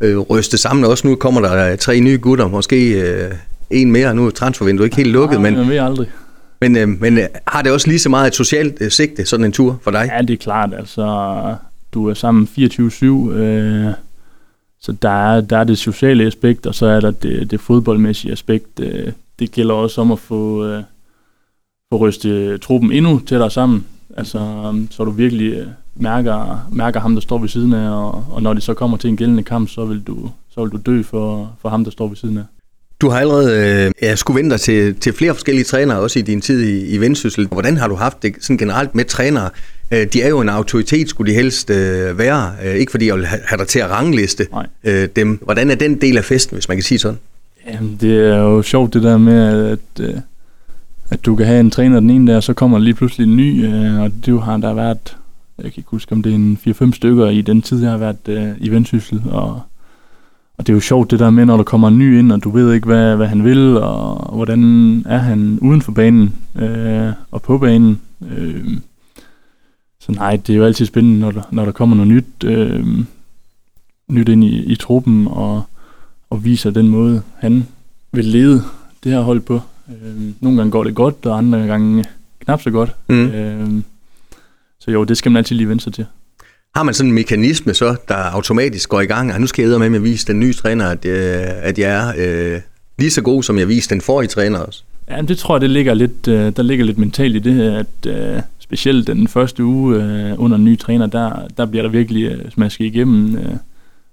[0.01, 0.85] øh, rystet sammen?
[0.85, 3.31] Også nu kommer der tre nye gutter, måske øh,
[3.71, 4.15] en mere.
[4.15, 5.41] Nu er transfervinduet ikke helt lukket.
[5.41, 6.09] Nej, men, jeg ved aldrig.
[6.61, 9.47] Men, øh, men øh, har det også lige så meget et socialt øh, sigte, sådan
[9.47, 10.11] en tur for dig?
[10.17, 10.75] Ja, det er klart.
[10.79, 11.55] Altså,
[11.95, 13.93] du er sammen 24-7, øh,
[14.81, 18.33] så der er, der er det sociale aspekt, og så er der det, det fodboldmæssige
[18.33, 18.81] aspekt.
[18.81, 20.83] Øh, det gælder også om at få, øh,
[21.93, 23.87] få rystet truppen endnu tættere sammen,
[24.17, 24.39] altså,
[24.91, 28.55] så du virkelig øh, mærker, mærker ham, der står ved siden af, og, og når
[28.55, 31.57] det så kommer til en gældende kamp, så vil du, så vil du dø for,
[31.63, 32.45] for ham, der står ved siden af.
[33.01, 36.23] Du har allerede øh, ja, skulle vente dig til, til flere forskellige trænere, også i
[36.23, 37.47] din tid i, i Vendsyssel.
[37.47, 39.51] Hvordan har du haft det sådan generelt med trænere?
[39.93, 42.53] Øh, de er jo en autoritet, skulle de helst øh, være.
[42.65, 44.47] Øh, ikke fordi jeg vil have dig til at rangliste
[44.85, 45.39] øh, dem.
[45.43, 47.19] Hvordan er den del af festen, hvis man kan sige sådan?
[47.67, 50.15] Jamen, det er jo sjovt det der med, at, øh,
[51.11, 53.25] at du kan have en træner den ene der, og så kommer der lige pludselig
[53.25, 55.17] en ny, øh, og det har der været,
[55.59, 57.99] jeg kan ikke huske, om det er en 4-5 stykker i den tid, jeg har
[57.99, 59.61] været øh, i Vendsyssel, og
[60.59, 62.45] og det er jo sjovt det der med, når der kommer en ny ind, og
[62.45, 64.63] du ved ikke, hvad, hvad han vil, og hvordan
[65.09, 68.01] er han uden for banen øh, og på banen.
[68.31, 68.79] Øh,
[70.01, 72.87] så nej, det er jo altid spændende, når der, når der kommer noget nyt, øh,
[74.09, 75.63] nyt ind i, i truppen, og,
[76.33, 77.67] og viser den måde, han
[78.13, 78.63] vil lede
[79.05, 79.61] det her hold på.
[79.89, 82.05] Øh, nogle gange går det godt, og andre gange
[82.45, 82.95] knap så godt.
[83.09, 83.27] Mm.
[83.27, 83.69] Øh,
[84.81, 86.07] så jo, det skal man altid lige vende sig til.
[86.75, 89.79] Har man sådan en mekanisme så, der automatisk går i gang, og nu skal jeg
[89.79, 92.61] med at vise den nye træner, at, øh, at jeg er øh,
[92.99, 94.83] lige så god, som jeg viste den forrige træner også?
[95.11, 98.07] Ja, det tror jeg, det ligger lidt, øh, der ligger lidt mentalt i det, at
[98.07, 102.25] øh, specielt den første uge øh, under en ny træner, der, der bliver der virkelig
[102.25, 103.57] øh, smasket igennem, øh,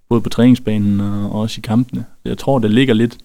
[0.10, 2.06] både på træningsbanen og, også i kampene.
[2.26, 3.18] Jeg tror, det ligger lidt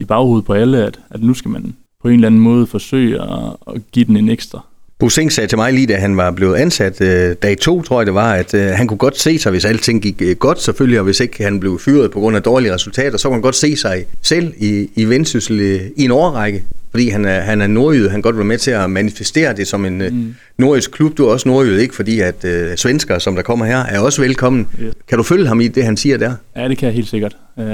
[0.00, 3.22] i baghovedet på alle, at, at nu skal man på en eller anden måde forsøge
[3.22, 4.66] at, at give den en ekstra
[5.02, 8.06] Busing sagde til mig lige, da han var blevet ansat øh, dag to, tror jeg
[8.06, 10.98] det var, at øh, han kunne godt se sig, hvis alting gik øh, godt selvfølgelig,
[10.98, 13.54] og hvis ikke han blev fyret på grund af dårlige resultater, så kunne han godt
[13.54, 16.64] se sig selv i, i vendsyssel øh, i en overrække.
[16.90, 19.84] Fordi han er, han er nordjyd, han godt vil med til at manifestere det som
[19.84, 20.34] en øh, mm.
[20.58, 21.18] nordjysk klub.
[21.18, 21.94] Du er også nordjyd, ikke?
[21.94, 24.68] Fordi at øh, svensker, som der kommer her, er også velkommen.
[24.82, 24.92] Yeah.
[25.08, 26.34] Kan du følge ham i det, han siger der?
[26.56, 27.36] Ja, det kan jeg helt sikkert.
[27.56, 27.64] Uh,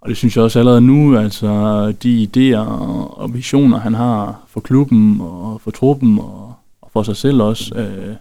[0.00, 2.68] og det synes jeg også allerede nu, altså de idéer
[3.18, 7.74] og visioner, han har for klubben og for truppen og, og for sig selv også,
[7.74, 8.16] øh,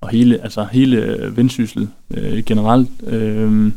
[0.00, 3.72] og hele, altså hele vendsyssel øh, generelt, øh,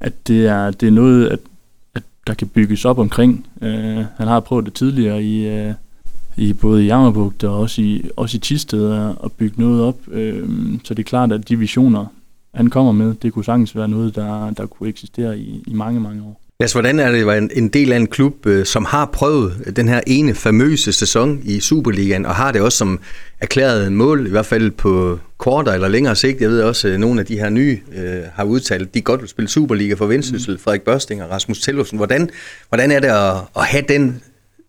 [0.00, 1.38] at det er, det er noget, at,
[1.94, 3.46] at der kan bygges op omkring.
[3.62, 5.74] Øh, han har prøvet det tidligere i, øh,
[6.36, 8.92] i både i Jammerbugt og også i, også i Tisted
[9.24, 9.96] at bygge noget op.
[10.08, 10.48] Øh,
[10.84, 12.06] så det er klart, at de visioner,
[12.54, 16.00] han kommer med, det kunne sagtens være noget, der, der kunne eksistere i, i mange,
[16.00, 16.40] mange år.
[16.62, 19.72] Lars, hvordan er det at være en del af en klub, øh, som har prøvet
[19.76, 23.00] den her ene famøse sæson i Superligaen, og har det også som
[23.40, 26.40] erklæret mål, i hvert fald på kortere eller længere sigt.
[26.40, 29.20] Jeg ved også, at nogle af de her nye øh, har udtalt, at de godt
[29.20, 30.58] vil spille Superliga for Vendsyssel, mm.
[30.58, 31.96] Frederik Børsting og Rasmus Tellufsen.
[31.96, 32.30] Hvordan,
[32.68, 34.22] hvordan er det at, at have den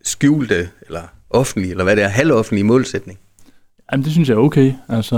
[0.04, 3.20] skjulte, eller offentlige, eller hvad det er, halvoffentlige målsætning?
[3.92, 4.74] Jamen, det synes jeg er okay.
[4.90, 5.18] Altså,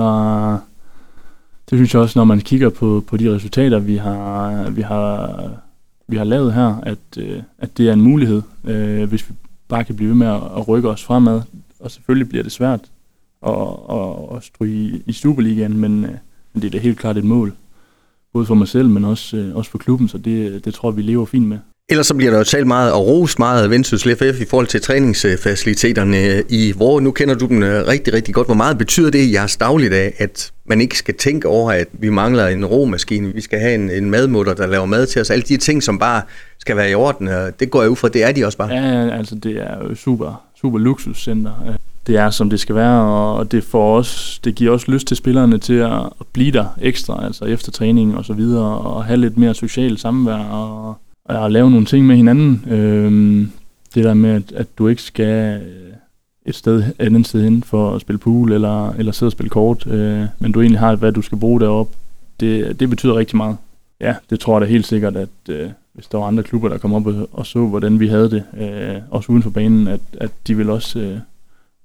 [1.69, 5.64] det synes jeg også, når man kigger på, på de resultater, vi har, vi har
[6.07, 9.35] vi har lavet her, at, øh, at det er en mulighed, øh, hvis vi
[9.67, 11.41] bare kan blive ved med at, at rykke os fremad.
[11.79, 12.91] Og selvfølgelig bliver det svært
[13.47, 16.11] at, at, at stryge i, i Superligaen, men, øh,
[16.53, 17.53] men det er da helt klart et mål.
[18.33, 20.97] Både for mig selv, men også, øh, også for klubben, så det, det tror jeg,
[20.97, 21.59] vi lever fint med.
[21.89, 24.67] Ellers så bliver der jo talt meget og ros meget af Vendsyssel FF i forhold
[24.67, 28.47] til træningsfaciliteterne øh, i hvor Nu kender du dem øh, rigtig, rigtig godt.
[28.47, 32.09] Hvor meget betyder det i jeres dagligdag, at man ikke skal tænke over, at vi
[32.09, 35.29] mangler en romaskine, vi skal have en, en madmutter, der laver mad til os.
[35.29, 36.21] Alle de ting, som bare
[36.59, 38.69] skal være i orden, øh, det går jeg ud fra, det er de også bare.
[38.69, 41.77] Ja, altså det er jo super, super luksuscenter.
[42.07, 45.17] Det er, som det skal være, og det, får os, det giver også lyst til
[45.17, 46.01] spillerne til at
[46.33, 50.35] blive der ekstra, altså efter træning og så videre, og have lidt mere socialt samvær
[50.35, 50.97] og
[51.29, 52.65] at lave nogle ting med hinanden.
[52.71, 53.47] Øh,
[53.95, 55.93] det der med, at, at du ikke skal øh,
[56.45, 59.87] et sted, andet sted hen for at spille pool eller, eller sidde og spille kort,
[59.87, 61.89] øh, men du egentlig har, hvad du skal bruge derop.
[62.39, 63.57] Det, det betyder rigtig meget.
[63.99, 66.77] Ja, det tror jeg da helt sikkert, at øh, hvis der var andre klubber, der
[66.77, 70.01] kom op og, og så, hvordan vi havde det, øh, også uden for banen, at,
[70.13, 71.19] at de ville også øh,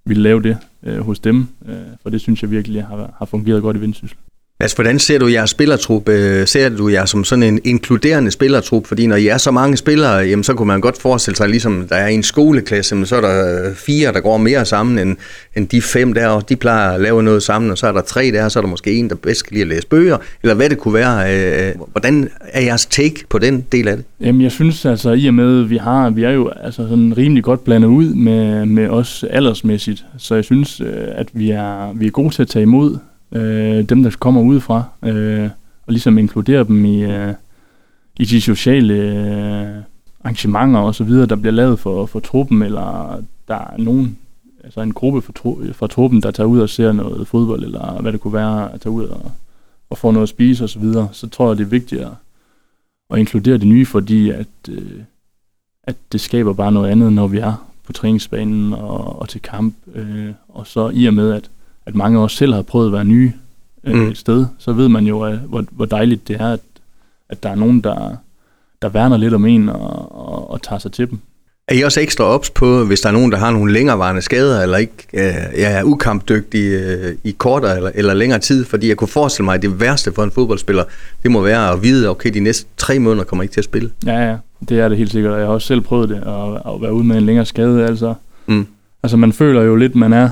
[0.04, 3.62] ville lave det øh, hos dem, øh, for det synes jeg virkelig har, har fungeret
[3.62, 4.18] godt i Vendsyssel.
[4.62, 6.08] Altså, hvordan ser du jeres spillertrup?
[6.08, 8.86] Øh, ser du jer som sådan en inkluderende spillertrup?
[8.86, 11.86] Fordi når I er så mange spillere, jamen, så kunne man godt forestille sig, ligesom
[11.88, 15.16] der er en skoleklasse, men så er der øh, fire, der går mere sammen end,
[15.56, 18.00] end de fem der, og de plejer at lave noget sammen, og så er der
[18.00, 20.16] tre der, og så er der måske en, der bedst kan lide at læse bøger,
[20.42, 21.36] eller hvad det kunne være.
[21.36, 24.04] Øh, hvordan er jeres take på den del af det?
[24.20, 27.44] Jamen, jeg synes altså, i og med, vi har, vi er jo altså sådan rimelig
[27.44, 30.80] godt blandet ud med, med os aldersmæssigt, så jeg synes,
[31.14, 32.96] at vi er, vi er gode til at tage imod
[33.32, 35.50] øh, dem, der kommer udefra, øh,
[35.86, 37.34] og ligesom inkludere dem i, øh,
[38.18, 39.82] i de sociale øh,
[40.24, 44.18] arrangementer og så videre, der bliver lavet for, for truppen, eller der er nogen,
[44.64, 48.02] altså en gruppe for, tru, for truppen, der tager ud og ser noget fodbold, eller
[48.02, 49.32] hvad det kunne være, at tage ud og,
[49.90, 52.12] og få noget at spise og så videre, så tror jeg, det er vigtigt at,
[53.10, 55.00] at inkludere det nye, fordi at, øh,
[55.84, 59.74] at det skaber bare noget andet, når vi er på træningsbanen og, og til kamp,
[59.94, 61.50] øh, og så i og med, at
[61.86, 63.32] at mange også selv har prøvet at være nye
[63.84, 64.08] øh, mm.
[64.08, 66.60] et sted, så ved man jo, at, hvor, hvor dejligt det er, at,
[67.28, 68.16] at der er nogen, der,
[68.82, 71.18] der værner lidt om en og, og, og tager sig til dem.
[71.68, 74.62] Er I også ekstra ops på, hvis der er nogen, der har nogle længerevarende skader,
[74.62, 78.64] eller ikke øh, er ukampdygtige øh, i kortere eller, eller længere tid?
[78.64, 80.84] Fordi jeg kunne forestille mig, at det værste for en fodboldspiller,
[81.22, 83.90] det må være at vide, okay, de næste tre måneder kommer ikke til at spille.
[84.06, 84.36] Ja, ja,
[84.68, 85.38] det er det helt sikkert.
[85.38, 87.86] Jeg har også selv prøvet det, at, at være ude med en længere skade.
[87.86, 88.14] Altså,
[88.46, 88.66] mm.
[89.02, 90.30] altså man føler jo lidt, man er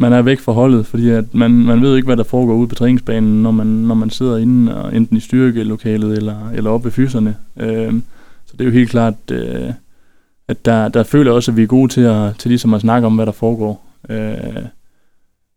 [0.00, 2.68] man er væk fra holdet, fordi at man, man ved ikke, hvad der foregår ude
[2.68, 6.84] på træningsbanen, når man, når man sidder inde, og enten i styrkelokalet eller, eller oppe
[6.84, 7.36] ved fyserne.
[7.56, 7.92] Øh,
[8.46, 9.72] så det er jo helt klart, øh,
[10.48, 12.80] at der, der føler jeg også, at vi er gode til, at, til ligesom at
[12.80, 13.86] snakke om, hvad der foregår.
[14.08, 14.64] Øh,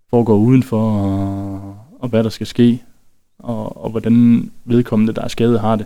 [0.09, 2.81] foregår udenfor, og, og hvad der skal ske,
[3.39, 5.85] og, og hvordan vedkommende, der er skadet, har det.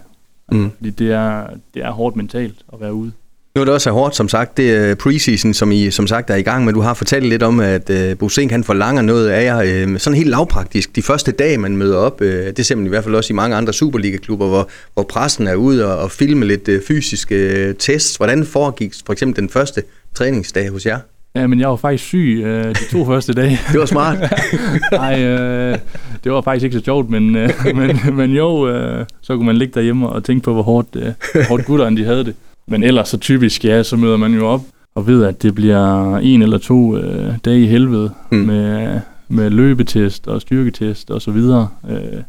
[0.51, 0.71] Mm.
[0.77, 3.11] Fordi det er, det er hårdt mentalt at være ude.
[3.57, 4.57] Nu er det også hårdt, som sagt.
[4.57, 7.43] Det er preseason, som I som sagt er i gang, men du har fortalt lidt
[7.43, 9.87] om, at øh, Bosink han forlanger noget af jer.
[9.87, 10.95] Uh, sådan helt lavpraktisk.
[10.95, 13.35] De første dage, man møder op, uh, det ser man i hvert fald også i
[13.35, 17.75] mange andre Superliga-klubber, hvor, hvor pressen er ude og, og filme lidt uh, fysiske uh,
[17.79, 18.15] tests.
[18.15, 19.83] Hvordan foregik for eksempel den første
[20.15, 20.99] træningsdag hos jer?
[21.35, 23.59] Ja, men jeg var faktisk syg øh, de to første dage.
[23.71, 24.17] det var smart.
[24.91, 25.77] Nej, øh,
[26.23, 29.55] det var faktisk ikke så sjovt, men, øh, men, men jo, øh, så kunne man
[29.57, 31.13] ligge derhjemme og tænke på, hvor hårdt, øh,
[31.49, 32.35] hårdt gutterne de havde det.
[32.67, 34.61] Men ellers så typisk, ja, så møder man jo op
[34.95, 38.37] og ved, at det bliver en eller to øh, dage i helvede mm.
[38.37, 41.69] med, med løbetest og styrketest og så videre.
[41.89, 42.21] Øh,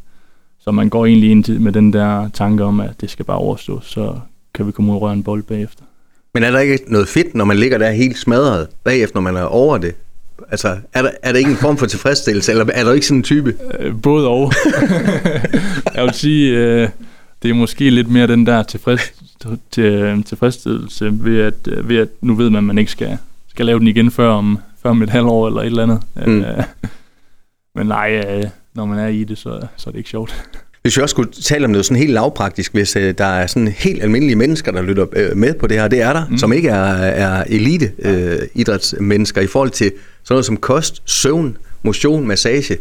[0.60, 3.80] så man går egentlig ind med den der tanke om, at det skal bare overstå,
[3.80, 4.14] så
[4.54, 5.82] kan vi komme ud og røre en bold bagefter.
[6.34, 9.36] Men er der ikke noget fedt, når man ligger der helt smadret bagefter, når man
[9.36, 9.94] er over det?
[10.50, 13.18] Altså, er der, er der ikke en form for tilfredsstillelse, eller er der ikke sådan
[13.18, 13.54] en type?
[13.78, 14.52] Øh, både og.
[15.94, 16.88] jeg vil sige, øh,
[17.42, 19.12] det er måske lidt mere den der tilfreds,
[19.70, 23.78] til, tilfredsstillelse ved at, ved at nu ved man, at man ikke skal, skal lave
[23.78, 26.00] den igen før om, før om et halvt år eller et eller andet.
[26.26, 26.38] Mm.
[26.40, 26.64] Uh,
[27.74, 28.22] men nej,
[28.74, 30.44] når man er i det, så, så er det ikke sjovt.
[30.82, 33.68] Hvis vi også skulle tale om noget sådan helt lavpraktisk, hvis uh, der er sådan
[33.68, 36.38] helt almindelige mennesker, der lytter uh, med på det her, det er der, mm.
[36.38, 41.56] som ikke er, er elite uh, idrætsmennesker i forhold til sådan noget som kost, søvn,
[41.82, 42.76] motion, massage.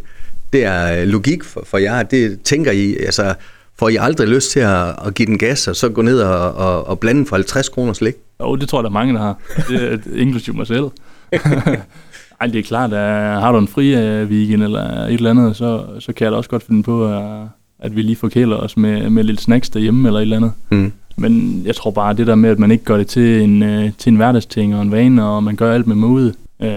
[0.54, 2.04] Det er logik for, for jer.
[2.04, 3.34] Det tænker I, altså
[3.80, 6.54] Får I aldrig lyst til at, at give den gas, og så gå ned og,
[6.54, 8.14] og, og blande for 50 kroner slik?
[8.40, 9.38] Jo, det tror jeg, der er mange, der har.
[9.70, 10.86] Det, inklusive mig selv.
[12.42, 15.56] Ej, det er klart, at har du en fri uh, weekend eller et eller andet,
[15.56, 17.48] så, så kan jeg da også godt finde på, at,
[17.80, 20.52] at vi lige forkæler os med, med lidt snacks derhjemme eller et eller andet.
[20.70, 20.92] Mm.
[21.18, 23.62] Men jeg tror bare, det der med, at man ikke gør det til en,
[23.98, 26.68] til en hverdagsting og en vane, og man gør alt med mode, uh,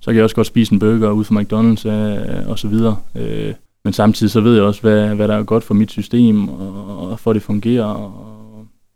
[0.00, 2.96] så kan jeg også godt spise en burger ud fra McDonald's uh, og så videre.
[3.14, 6.48] Uh, men samtidig så ved jeg også, hvad, hvad der er godt for mit system,
[6.48, 7.84] og, og for at det fungerer.
[7.84, 8.12] Og,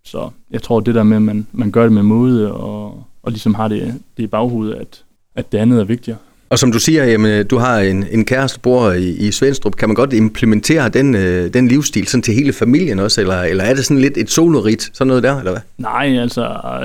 [0.04, 3.32] så jeg tror, det der med, at man, man gør det med måde, og, og
[3.32, 6.18] ligesom har det, det i baghovedet, at, at det andet er vigtigere.
[6.50, 9.76] Og som du siger, jamen, du har en, en kæreste, bor i, i Svendstrup.
[9.76, 13.64] Kan man godt implementere den, øh, den livsstil sådan til hele familien også, eller, eller
[13.64, 15.60] er det sådan lidt et solorit, sådan noget der, eller hvad?
[15.78, 16.42] Nej, altså,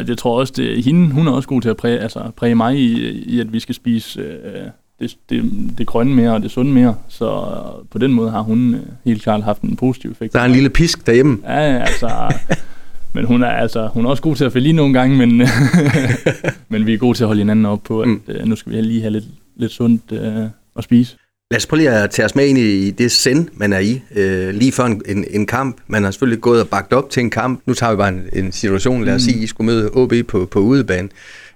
[0.08, 2.78] jeg tror også, det, hende, hun er også god til at præge, altså, præge mig
[2.78, 4.68] i, i, at vi skal spise øh,
[5.00, 6.96] det, det, det grønne mere og det sunde mere.
[7.10, 10.34] Så øh, på den måde har hun øh, helt klart haft en positiv effekt.
[10.34, 11.40] Der er en lille pisk derhjemme.
[11.44, 12.34] Ja, altså...
[13.16, 15.38] men hun er, altså, hun er også god til at falde lige nogle gange, men,
[16.70, 18.22] men vi er gode til at holde hinanden op på, at mm.
[18.28, 19.26] øh, nu skal vi lige have lidt,
[19.58, 20.46] lidt sundt øh,
[20.78, 21.18] at spise.
[21.52, 24.02] Lad os prøve lige at tage os med ind i det send, man er i.
[24.16, 25.78] Øh, lige før en, en kamp.
[25.88, 27.62] Man har selvfølgelig gået og bagt op til en kamp.
[27.66, 29.06] Nu tager vi bare en, en situation.
[29.06, 29.32] Lad os mm.
[29.32, 31.10] sige, I skulle møde OB på, på udebane.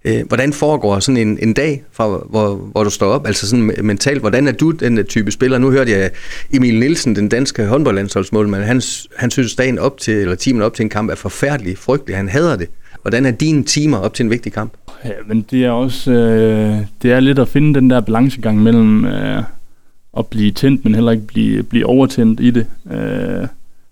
[0.05, 3.27] Øh, hvordan foregår sådan en, en dag, fra, hvor, hvor du står op?
[3.27, 5.57] Altså sådan mentalt, hvordan er du den øh, type spiller?
[5.57, 6.11] Nu hørte jeg
[6.53, 8.81] Emil Nielsen, den danske håndboldlandsholdsmålmand, han,
[9.17, 12.17] han synes dagen op til, eller timen op til en kamp er forfærdelig, frygtelig.
[12.17, 12.67] Han hader det.
[13.01, 14.73] Hvordan er dine timer op til en vigtig kamp?
[15.05, 19.05] Ja, men det er også øh, det er lidt at finde den der balancegang mellem
[19.05, 19.43] øh,
[20.17, 23.47] at blive tændt, men heller ikke blive, blive overtændt i det øh,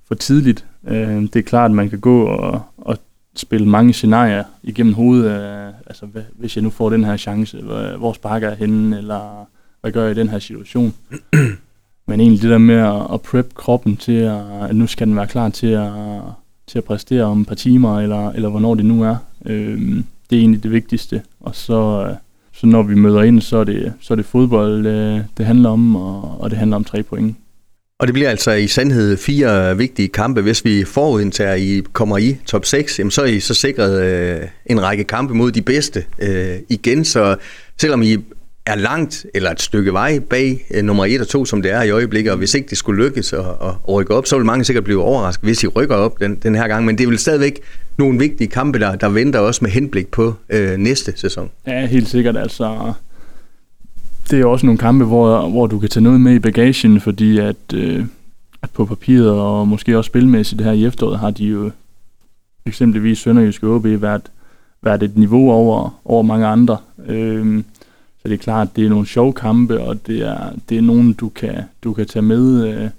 [0.08, 0.66] for tidligt.
[0.88, 2.98] Øh, det er klart, at man kan gå og, og
[3.40, 5.32] spille mange scenarier igennem hovedet.
[5.32, 8.98] Øh, altså, hvad, hvis jeg nu får den her chance, hvor, hvor sparker jeg henne,
[8.98, 9.48] eller
[9.82, 10.94] hvad gør jeg i den her situation?
[12.08, 15.16] Men egentlig det der med at, at prep kroppen til, at, at nu skal den
[15.16, 15.92] være klar til at,
[16.68, 19.16] til at præstere om et par timer, eller, eller hvornår det nu er.
[19.46, 21.22] Øh, det er egentlig det vigtigste.
[21.40, 22.16] Og så, øh,
[22.54, 25.70] så når vi møder ind, så er det, så er det fodbold, øh, det handler
[25.70, 27.36] om, og, og det handler om tre point.
[28.00, 30.42] Og det bliver altså i sandhed fire vigtige kampe.
[30.42, 34.02] Hvis vi forudindtager, at I kommer i top 6, jamen så er I så sikret
[34.04, 37.06] øh, en række kampe mod de bedste øh, igen.
[37.06, 37.36] Så
[37.82, 38.18] selvom I
[38.66, 41.82] er langt eller et stykke vej bag øh, nummer 1 og 2, som det er
[41.82, 44.66] i øjeblikket, og hvis ikke det skulle lykkes at, at rykke op, så vil mange
[44.66, 46.86] sikkert blive overrasket, hvis I rykker op den, den her gang.
[46.86, 47.60] Men det vil stadigvæk
[47.98, 51.50] nogle vigtige kampe, der, der venter også med henblik på øh, næste sæson.
[51.68, 52.38] Ja, helt sikkert.
[52.38, 52.94] Altså,
[54.32, 57.38] det er også nogle kampe, hvor, hvor du kan tage noget med i bagagen, fordi
[57.38, 58.06] at, øh,
[58.62, 61.72] at på papiret og måske også spilmæssigt her i efteråret, har de jo
[62.66, 64.32] eksempelvis Sønderjyske OB været,
[64.82, 66.78] været et niveau over, over mange andre.
[67.08, 67.64] Øh,
[68.22, 70.38] så det er klart, at det er nogle sjove kampe, og det er,
[70.70, 72.90] det er nogen, du kan, du kan tage med øh,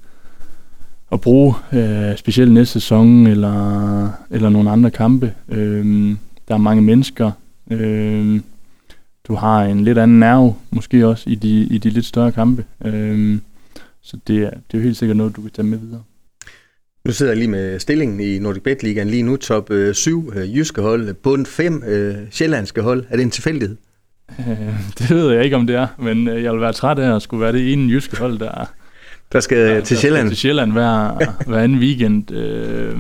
[1.11, 5.33] og bruge, øh, specielt næste sæson eller, eller nogle andre kampe.
[5.49, 6.17] Øh,
[6.49, 7.31] der er mange mennesker.
[7.71, 8.41] Øh,
[9.29, 12.65] du har en lidt anden nerve, måske også i de, i de lidt større kampe.
[12.85, 13.39] Øh,
[14.03, 16.03] så det er, det er jo helt sikkert noget, du kan tage med videre.
[17.05, 19.37] Nu sidder jeg lige med stillingen i Nordic Bet Ligaen lige nu.
[19.37, 23.05] Top 7 øh, øh, jyske hold, bund 5 øh, sjællandske hold.
[23.09, 23.77] Er det en tilfældighed?
[24.39, 24.47] Øh,
[24.99, 27.41] det ved jeg ikke, om det er, men jeg vil være træt af at skulle
[27.41, 28.71] være det ene jyske hold, der,
[29.33, 30.23] der skal der, til Sjælland.
[30.23, 32.31] Der skal til Sjælland hver, hver anden weekend.
[32.31, 32.99] Øh,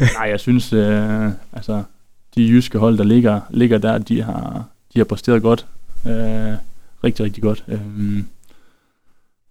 [0.00, 1.82] nej, jeg synes, øh, altså,
[2.36, 5.66] de jyske hold, der ligger, ligger der, de har, de har præsteret godt.
[6.06, 6.54] Øh,
[7.04, 7.64] rigtig, rigtig godt.
[7.68, 8.22] Øh,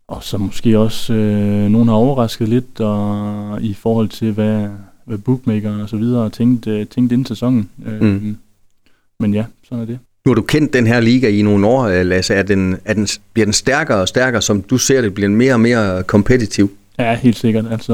[0.07, 4.67] og så måske også øh, nogen har overrasket lidt og, i forhold til, hvad,
[5.05, 7.69] hvad bookmakeren og så videre tænkt, øh, tænkt inden sæsonen.
[7.85, 8.37] Øh, mm.
[9.19, 9.99] Men ja, sådan er det.
[10.25, 12.33] Nu har du kendt den her liga i nogle år, øh, Lasse.
[12.33, 15.13] Er den, er den, bliver den stærkere og stærkere, som du ser det?
[15.13, 16.71] Bliver den mere og mere kompetitiv?
[16.99, 17.65] Ja, helt sikkert.
[17.71, 17.93] Altså,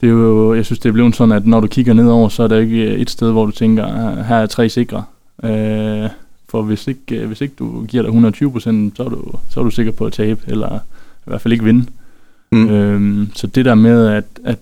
[0.00, 2.42] det er jo, jeg synes, det er blevet sådan, at når du kigger nedover, så
[2.42, 5.04] er der ikke et sted, hvor du tænker, her er tre sikre.
[5.44, 6.10] Øh,
[6.48, 9.64] for hvis ikke, hvis ikke du giver dig 120 procent, så, er du, så er
[9.64, 11.86] du sikker på at tabe, eller i hvert fald ikke vinde.
[12.52, 12.68] Mm.
[12.68, 14.58] Øh, så det der med, at, at,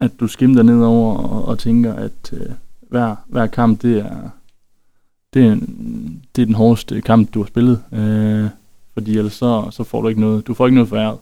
[0.00, 2.46] at du skimter nedover og, og tænker, at øh,
[2.88, 4.30] hver, hver kamp, det er,
[5.34, 5.54] det er,
[6.36, 7.82] det er den hårdeste kamp, du har spillet.
[7.92, 8.44] Øh,
[8.94, 10.46] fordi ellers så, så får du ikke noget.
[10.46, 11.18] Du får ikke noget foræret.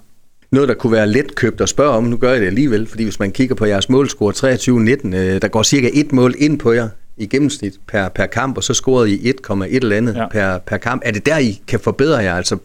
[0.51, 3.05] Noget, der kunne være let købt at spørge om, nu gør jeg det alligevel, fordi
[3.05, 6.73] hvis man kigger på jeres målscore 23-19, øh, der går cirka et mål ind på
[6.73, 10.29] jer i gennemsnit per, per kamp, og så scorede I 1,1 eller andet ja.
[10.29, 11.03] per, per kamp.
[11.05, 12.35] Er det der, I kan forbedre jer?
[12.35, 12.59] Altså,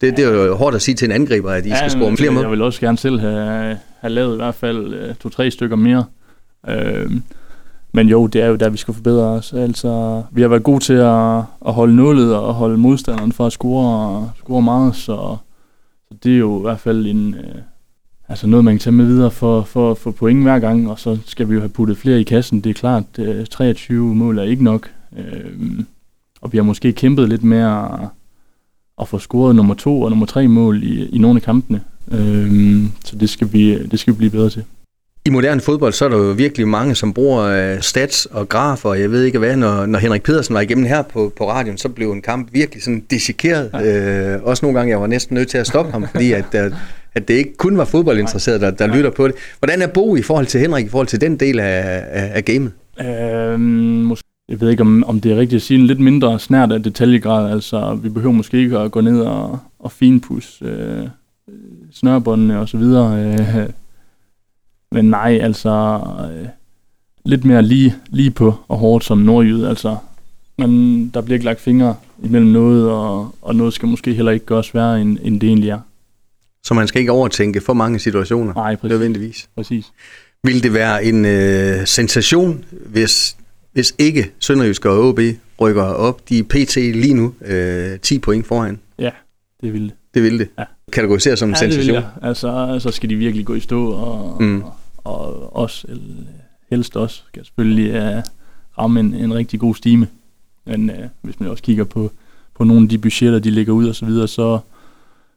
[0.00, 2.16] det, det er jo hårdt at sige til en angriber, at I ja, skal score
[2.16, 2.42] flere mål.
[2.42, 6.04] Jeg vil også gerne selv have, have lavet i hvert fald øh, to-tre stykker mere.
[6.68, 7.10] Øh,
[7.92, 9.52] men jo, det er jo der, vi skal forbedre os.
[9.52, 11.36] Altså, vi har været gode til at,
[11.66, 15.36] at holde nullet og holde modstanderen for at score, score meget, så,
[16.08, 17.54] så det er jo i hvert fald en, øh,
[18.28, 20.98] altså noget, man kan tage med videre for, for at få point hver gang, og
[20.98, 22.60] så skal vi jo have puttet flere i kassen.
[22.60, 25.80] Det er klart, øh, 23 mål er ikke nok, øh,
[26.40, 28.08] og vi har måske kæmpet lidt med at,
[29.00, 31.80] at få scoret nummer to og nummer tre mål i, i nogle af kampene.
[32.12, 34.64] Øh, så det skal, vi, det skal vi blive bedre til.
[35.26, 38.88] I moderne fodbold, så er der jo virkelig mange, som bruger uh, stats og grafer,
[38.88, 41.78] og jeg ved ikke hvad, når, når Henrik Pedersen var igennem her på, på radioen,
[41.78, 43.70] så blev en kamp virkelig sådan dissekeret.
[43.72, 44.36] Ja.
[44.36, 46.72] Uh, også nogle gange, jeg var næsten nødt til at stoppe ham, fordi at, uh,
[47.14, 49.34] at det ikke kun var fodboldinteresserede, der, der lytter på det.
[49.58, 52.44] Hvordan er Bo i forhold til Henrik, i forhold til den del af, af, af
[52.44, 52.72] gamet?
[53.00, 56.38] Øhm, måske jeg ved ikke, om, om det er rigtigt at sige en lidt mindre
[56.38, 57.52] snært af detaljegrad.
[57.52, 61.08] Altså, vi behøver måske ikke at gå ned og, og finpus øh,
[61.92, 63.24] snørbåndene og så videre.
[63.24, 63.68] Øh,
[64.92, 66.00] men nej, altså
[66.32, 66.48] øh,
[67.24, 69.64] lidt mere lige, lige på og hårdt som nordjyd.
[69.64, 69.96] Altså,
[70.58, 74.46] men der bliver ikke lagt fingre imellem noget, og, og noget skal måske heller ikke
[74.46, 75.80] gøres værre, end, end det egentlig er.
[76.64, 78.54] Så man skal ikke overtænke for mange situationer?
[78.54, 78.90] Nej, præcis.
[78.90, 79.48] Nødvendigvis.
[79.56, 79.86] præcis.
[80.44, 83.36] Vil det være en øh, sensation, hvis,
[83.72, 85.20] hvis ikke Sønderjysk og OB
[85.60, 86.28] rykker op?
[86.28, 86.76] De er pt.
[86.76, 88.78] lige nu øh, 10 point foran.
[88.98, 89.10] Ja,
[89.60, 89.92] det vil det.
[90.14, 90.48] Det vil det.
[90.58, 90.64] Ja.
[90.92, 91.96] Kategoriseres som en Ja, sensation.
[91.96, 92.04] det.
[92.22, 94.62] Altså, så skal de virkelig gå i stå, og, Mm.
[94.62, 94.74] og,
[95.04, 96.02] og os, eller
[96.70, 98.22] helst også, skal selvfølgelig uh,
[98.78, 100.08] ramme en, en rigtig god stime.
[100.66, 102.12] Men uh, hvis man også kigger på,
[102.56, 104.58] på nogle af de budgetter, de ligger ud og så videre, så,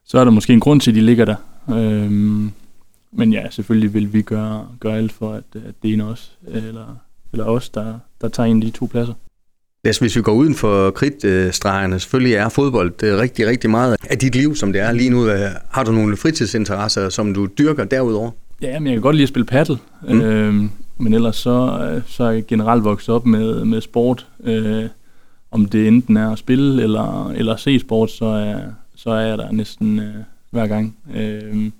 [0.08, 1.36] så er der måske en grund til, at de ligger der.
[1.70, 2.52] Øhm,
[3.12, 7.00] men ja, selvfølgelig vil vi gøre, gøre alt for, at, at det er os, eller,
[7.34, 9.14] eller os, der, der tager en af de to pladser.
[9.84, 13.98] Lad hvis vi går uden for kridtstregerne, selvfølgelig er fodbold det er rigtig, rigtig meget
[14.10, 15.28] af dit liv, som det er lige nu.
[15.30, 18.32] Øh, Har du nogle fritidsinteresser, som du dyrker derudover?
[18.62, 19.78] Ja, men jeg kan godt lide at spille paddle.
[20.08, 20.14] Mm.
[20.14, 20.22] Mm.
[20.22, 24.28] Øhm, men ellers så, øh, så er jeg generelt vokset op med, med sport.
[24.44, 24.86] Øh,
[25.52, 28.60] om det enten er at spille eller, eller se sport, så er,
[29.08, 30.16] så er jeg der næsten øh,
[30.52, 30.98] hver gang.
[31.16, 31.72] Øh,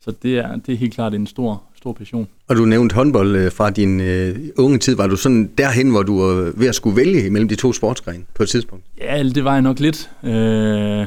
[0.00, 2.28] så det er, det er helt klart en stor, stor passion.
[2.48, 4.96] Og du nævnte håndbold øh, fra din øh, unge tid.
[4.96, 8.24] Var du sådan derhen, hvor du var ved at skulle vælge imellem de to sportsgrene
[8.34, 8.84] på et tidspunkt?
[9.00, 10.10] Ja, det var jeg nok lidt.
[10.24, 11.06] Øh,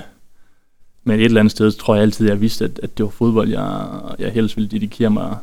[1.04, 3.50] men et eller andet sted tror jeg altid, jeg vidste, at, at det var fodbold,
[3.50, 3.88] jeg,
[4.20, 5.38] jeg helst ville dedikere mig,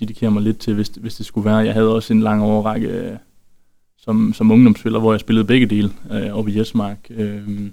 [0.00, 1.56] dedikere mig lidt til, hvis, hvis det skulle være.
[1.56, 3.16] Jeg havde også en lang overrække øh,
[3.98, 6.98] som, som ungdomsspiller, hvor jeg spillede begge dele øh, oppe i Jesmark.
[7.10, 7.70] Øh,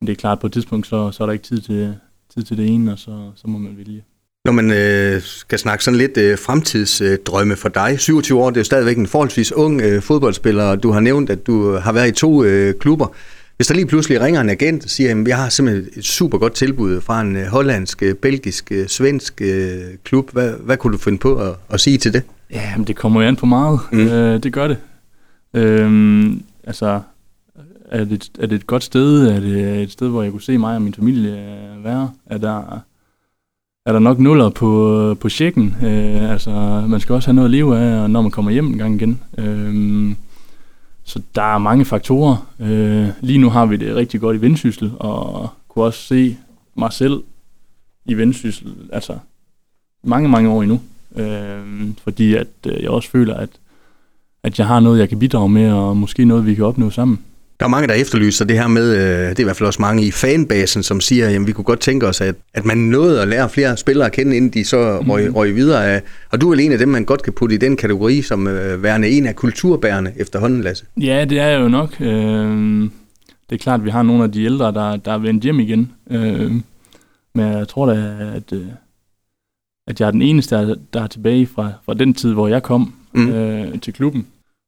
[0.00, 1.94] men det er klart, på et tidspunkt, så, så er der ikke tid til,
[2.34, 4.04] tid til det ene, og så, så må man vælge.
[4.44, 8.60] Når man øh, skal snakke sådan lidt øh, fremtidsdrømme for dig, 27 år, det er
[8.60, 12.08] jo stadigvæk en forholdsvis ung øh, fodboldspiller, og du har nævnt, at du har været
[12.08, 13.06] i to øh, klubber.
[13.56, 16.38] Hvis der lige pludselig ringer en agent og siger, at jeg har simpelthen et super
[16.38, 20.92] godt tilbud fra en øh, hollandsk, øh, belgisk, øh, svensk øh, klub, hvad, hvad kunne
[20.92, 22.22] du finde på at, at sige til det?
[22.50, 23.80] Ja, men det kommer jo an på meget.
[23.92, 23.98] Mm.
[23.98, 24.76] Øh, det gør det.
[25.54, 27.00] Øhm, altså,
[27.90, 29.28] er det, er det et godt sted?
[29.28, 32.10] Er det et sted, hvor jeg kunne se mig og min familie øh, være?
[32.26, 32.80] Er der,
[33.86, 35.76] er der nok nuller på, på checken?
[35.82, 36.50] Øh, altså,
[36.88, 39.20] man skal også have noget at leve af, når man kommer hjem en gang igen.
[39.38, 40.14] Øh,
[41.04, 42.46] så der er mange faktorer.
[42.60, 46.36] Øh, lige nu har vi det rigtig godt i vendsyssel, og kunne også se
[46.74, 47.22] mig selv
[48.04, 49.18] i vendsyssel, altså
[50.04, 50.80] mange, mange år endnu.
[51.16, 53.50] Øh, fordi at øh, jeg også føler, at,
[54.42, 57.18] at jeg har noget, jeg kan bidrage med, og måske noget, vi kan opnå sammen.
[57.60, 59.82] Der er mange, der efterlyser det her med, øh, det er i hvert fald også
[59.82, 63.22] mange i fanbasen, som siger, at vi kunne godt tænke os, at, at man nåede
[63.22, 65.34] at lære flere spillere at kende, inden de så røg, Mhm.
[65.34, 65.86] røg videre.
[65.86, 66.02] af.
[66.30, 68.46] Og du er vel en af dem, man godt kan putte i den kategori, som
[68.46, 70.84] øh, værende en af kulturbærende efterhånden, Lasse.
[71.00, 72.00] Ja, det er jo nok.
[72.00, 72.08] Øh,
[73.50, 75.60] det er klart, at vi har nogle af de ældre, der, der er vendt hjem
[75.60, 75.92] igen.
[76.10, 76.52] Øh,
[77.34, 78.66] men jeg tror da, at, øh,
[79.88, 82.62] at jeg er den eneste, der, der er tilbage fra, fra den tid, hvor jeg
[82.62, 83.28] kom mm.
[83.32, 84.26] øh, til klubben.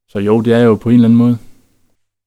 [0.08, 1.38] Så jo, det er jo på en eller anden måde.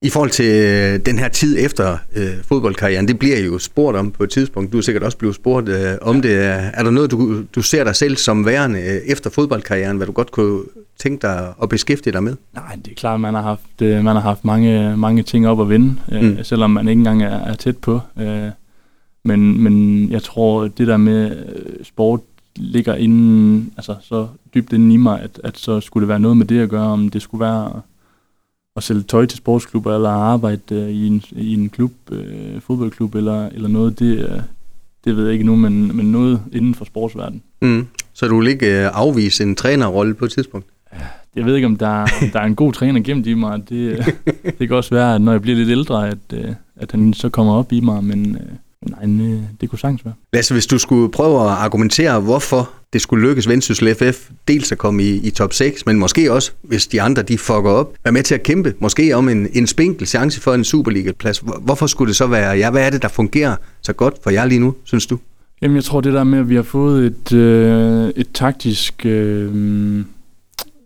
[0.03, 4.11] I forhold til øh, den her tid efter øh, fodboldkarrieren, det bliver jo spurgt om
[4.11, 4.71] på et tidspunkt.
[4.73, 6.33] Du er sikkert også blevet spurgt øh, om det.
[6.45, 10.07] Er er der noget, du, du ser dig selv som værende øh, efter fodboldkarrieren, hvad
[10.07, 10.61] du godt kunne
[10.99, 12.35] tænke dig at beskæftige dig med?
[12.53, 15.61] Nej, det er klart, man har haft, øh, man har haft mange, mange ting op
[15.61, 16.43] at vinde, øh, Mm.
[16.43, 17.99] selvom man ikke engang er, er tæt på.
[18.19, 18.49] Øh,
[19.25, 22.19] men, men jeg tror, det der med øh, sport
[22.55, 26.37] ligger inden, altså så dybt inde i mig, at, at så skulle det være noget
[26.37, 27.81] med det at gøre, om det skulle være
[28.75, 33.15] at sælge tøj til sportsklubber, eller arbejde øh, i, en, i en klub, øh, fodboldklub,
[33.15, 34.39] eller, eller noget, det, øh,
[35.05, 37.43] det ved jeg ikke nu, men, men noget inden for sportsverdenen.
[37.61, 37.87] Mm.
[38.13, 40.67] Så du vil ikke øh, afvise en trænerrolle på et tidspunkt?
[41.35, 43.69] Jeg ved ikke, om der, om der er en god træner gemt i mig.
[43.69, 44.05] Det,
[44.59, 47.29] det kan også være, at når jeg bliver lidt ældre, at, øh, at han så
[47.29, 48.41] kommer op i mig, men øh,
[48.85, 50.13] nej, øh, det kunne sagtens være.
[50.33, 54.77] Lasse, hvis du skulle prøve at argumentere, hvorfor det skulle lykkes Vendsyssel FF, dels at
[54.77, 58.11] komme i, i top 6, men måske også, hvis de andre de fucker op, være
[58.11, 61.39] med til at kæmpe, måske om en, en spinkel chance for en Superliga-plads.
[61.39, 64.29] Hvor- Hvorfor skulle det så være ja, Hvad er det, der fungerer så godt for
[64.29, 65.17] jer lige nu, synes du?
[65.61, 69.05] Jamen, jeg tror, det der med, at vi har fået et, øh, et taktisk...
[69.05, 69.99] Øh,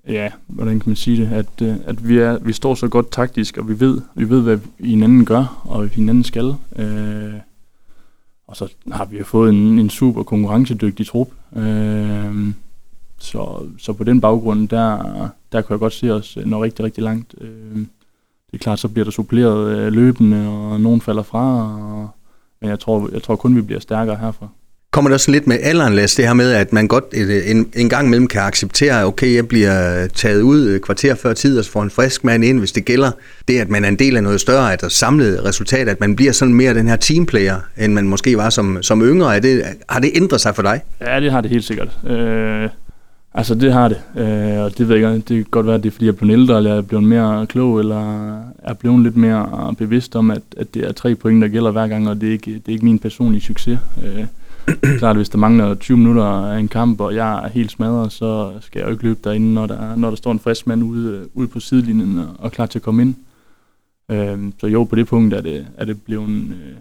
[0.10, 1.30] ja, hvordan kan man sige det?
[1.34, 4.42] At, øh, at vi, er, vi står så godt taktisk, og vi ved, vi ved
[4.42, 6.54] hvad hinanden gør, og hvad hinanden skal.
[6.76, 7.34] Øh,
[8.48, 11.28] og så har vi jo fået en, en super konkurrencedygtig trup.
[11.56, 12.54] Øh,
[13.18, 14.98] så, så på den baggrund, der,
[15.52, 17.36] der kan jeg godt se os nå rigtig, rigtig langt.
[17.42, 17.78] Øh,
[18.52, 22.10] det er klart, så bliver der suppleret øh, løbende, og nogen falder fra, og,
[22.62, 24.48] men jeg tror, jeg tror kun, vi bliver stærkere herfra.
[24.98, 27.04] Kommer der sådan lidt med alderen, Lasse, det her med, at man godt
[27.48, 31.60] en, en gang imellem kan acceptere, okay, jeg bliver taget ud øh, kvarter før tid,
[31.60, 33.12] og så får en frisk mand ind, hvis det gælder.
[33.48, 36.16] Det, at man er en del af noget større, at der samlet resultat, at man
[36.16, 39.36] bliver sådan mere den her teamplayer, end man måske var som, som yngre.
[39.36, 40.82] Er det, har det ændret sig for dig?
[41.02, 42.00] Ja, det har det helt sikkert.
[42.08, 42.70] Øh,
[43.34, 43.98] altså, det har det.
[44.18, 46.12] Øh, og det ved jeg ikke, det kan godt være, at det er, fordi jeg
[46.12, 48.34] er blevet ældre, eller jeg er blevet mere klog, eller
[48.64, 51.88] er blevet lidt mere bevidst om, at, at det er tre point, der gælder hver
[51.88, 53.80] gang, og det er ikke, det er ikke min personlige succes.
[54.04, 54.26] Øh,
[55.00, 58.52] klart, hvis der mangler 20 minutter af en kamp, og jeg er helt smadret, så
[58.62, 61.28] skal jeg jo ikke løbe derinde, når der, når der står en frisk mand ude,
[61.34, 63.16] ude på sidelinjen og, og klar til at komme ind.
[64.12, 66.78] Øh, så jo, på det punkt er det, er det blevet øh,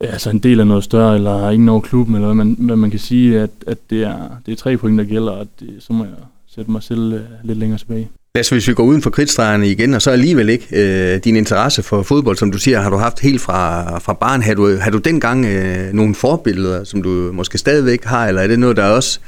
[0.00, 2.90] altså en del af noget større, eller ingen over klubben, eller hvad man, hvad man
[2.90, 5.92] kan sige, at, at det, er, det er tre point, der gælder, og det, så
[5.92, 6.14] må jeg
[6.46, 8.08] sætte mig selv øh, lidt længere tilbage.
[8.34, 11.82] Altså hvis vi går uden for kridtstregerne igen, og så alligevel ikke øh, din interesse
[11.82, 14.42] for fodbold, som du siger, har du haft helt fra, fra barn.
[14.42, 18.46] Har du, har du dengang øh, nogle forbilleder, som du måske stadigvæk har, eller er
[18.46, 19.20] det noget, der også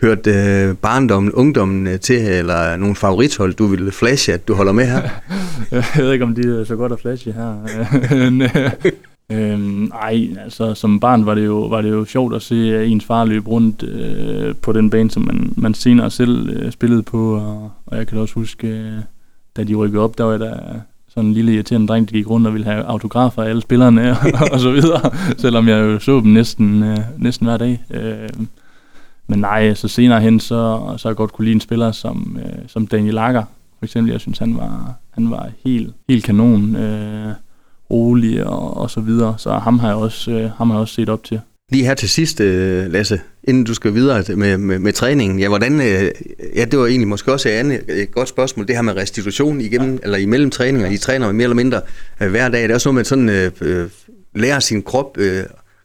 [0.00, 4.72] hørt øh, barndommen, ungdommen øh, til, eller nogle favorithold, du vil flashe, at du holder
[4.72, 5.02] med her?
[5.70, 7.54] jeg ved ikke, om de er så godt at flashe her.
[8.12, 8.92] Øh,
[9.32, 13.04] Øhm, ej, altså som barn var det jo, var det jo sjovt at se ens
[13.04, 17.34] far løbe rundt øh, på den bane, som man, man senere selv øh, spillede på,
[17.34, 18.92] og, og jeg kan også huske, øh,
[19.56, 20.56] da de rykkede op, der var der
[21.08, 24.10] sådan en lille irriterende dreng, der gik rundt og ville have autografer af alle spillerne
[24.40, 27.84] og, og så videre, selvom jeg jo så dem næsten, øh, næsten hver dag.
[27.90, 28.28] Øh,
[29.26, 32.68] men nej, så senere hen, så, så jeg godt kunne lide en spiller som, øh,
[32.68, 33.44] som Daniel Lager,
[33.78, 34.10] for eksempel.
[34.10, 36.76] Jeg synes, han var, han var helt, helt kanon.
[36.76, 37.32] Øh,
[37.90, 39.34] rolig og, og så videre.
[39.38, 41.40] Så ham har jeg også, øh, ham har jeg også set op til.
[41.70, 45.40] Lige her til sidst, øh, Lasse, inden du skal videre med, med, med træningen.
[45.40, 46.10] Ja, hvordan, øh,
[46.56, 49.92] ja, det var egentlig måske også et, et godt spørgsmål, det her med restitution igennem,
[49.92, 49.98] ja.
[50.02, 50.90] eller imellem træninger.
[50.90, 51.80] I træner mere eller mindre
[52.22, 52.62] øh, hver dag.
[52.62, 53.28] Det er også noget, man sådan
[53.60, 53.90] øh,
[54.34, 55.42] lærer sin krop øh,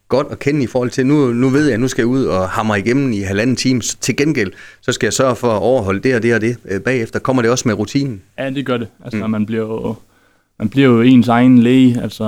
[0.07, 2.25] godt at kende i forhold til, nu, nu ved jeg, at nu skal jeg ud
[2.25, 3.81] og hamre igennem i halvanden time.
[3.81, 4.51] Til gengæld,
[4.81, 7.19] så skal jeg sørge for at overholde det og det og det bagefter.
[7.19, 8.21] Kommer det også med rutinen?
[8.39, 8.87] Ja, det gør det.
[9.03, 9.31] Altså, mm.
[9.31, 9.95] man bliver jo
[10.63, 12.23] man bliver jo ens egen læge, altså,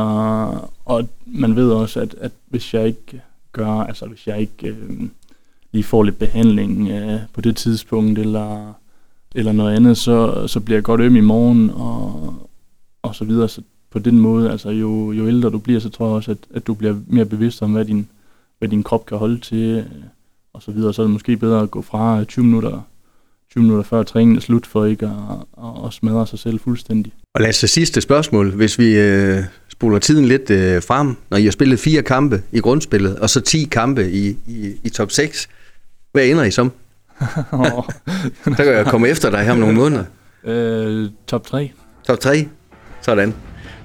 [0.85, 3.21] og man ved også, at, at hvis jeg ikke
[3.51, 5.09] gør, altså hvis jeg ikke øh,
[5.71, 8.73] lige får lidt behandling øh, på det tidspunkt, eller,
[9.35, 12.33] eller noget andet, så, så bliver jeg godt øm i morgen, og,
[13.01, 13.49] og så videre.
[13.49, 13.61] Så
[13.91, 16.67] på den måde, altså jo, jo ældre du bliver, så tror jeg også, at, at
[16.67, 18.07] du bliver mere bevidst om, hvad din,
[18.59, 20.03] hvad din krop kan holde til, øh,
[20.53, 20.93] og så videre.
[20.93, 22.81] Så er det måske bedre at gå fra 20 minutter
[23.55, 25.11] 20 minutter før træningen er slut, for ikke at,
[25.57, 27.13] at, at smadre sig selv fuldstændig.
[27.33, 28.51] Og lad os til sidste spørgsmål.
[28.51, 32.59] Hvis vi øh, spoler tiden lidt øh, frem, når I har spillet fire kampe i
[32.59, 35.49] grundspillet, og så 10 kampe i, i, i top 6,
[36.11, 36.71] hvad ender I som?
[38.45, 40.03] Der kan jeg komme efter dig her om nogle måneder.
[40.43, 41.71] Øh, top 3.
[42.07, 42.47] Top 3?
[43.01, 43.33] Sådan.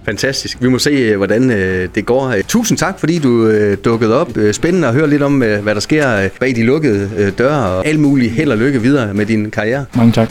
[0.05, 0.63] Fantastisk.
[0.63, 2.29] Vi må se, øh, hvordan øh, det går.
[2.29, 4.31] Øh, tusind tak, fordi du dukkede op.
[4.53, 8.33] Spændende at høre lidt om, hvad der sker bag de lukkede døre, og alt muligt
[8.33, 9.85] held og lykke videre med din karriere.
[9.95, 10.31] Mange tak.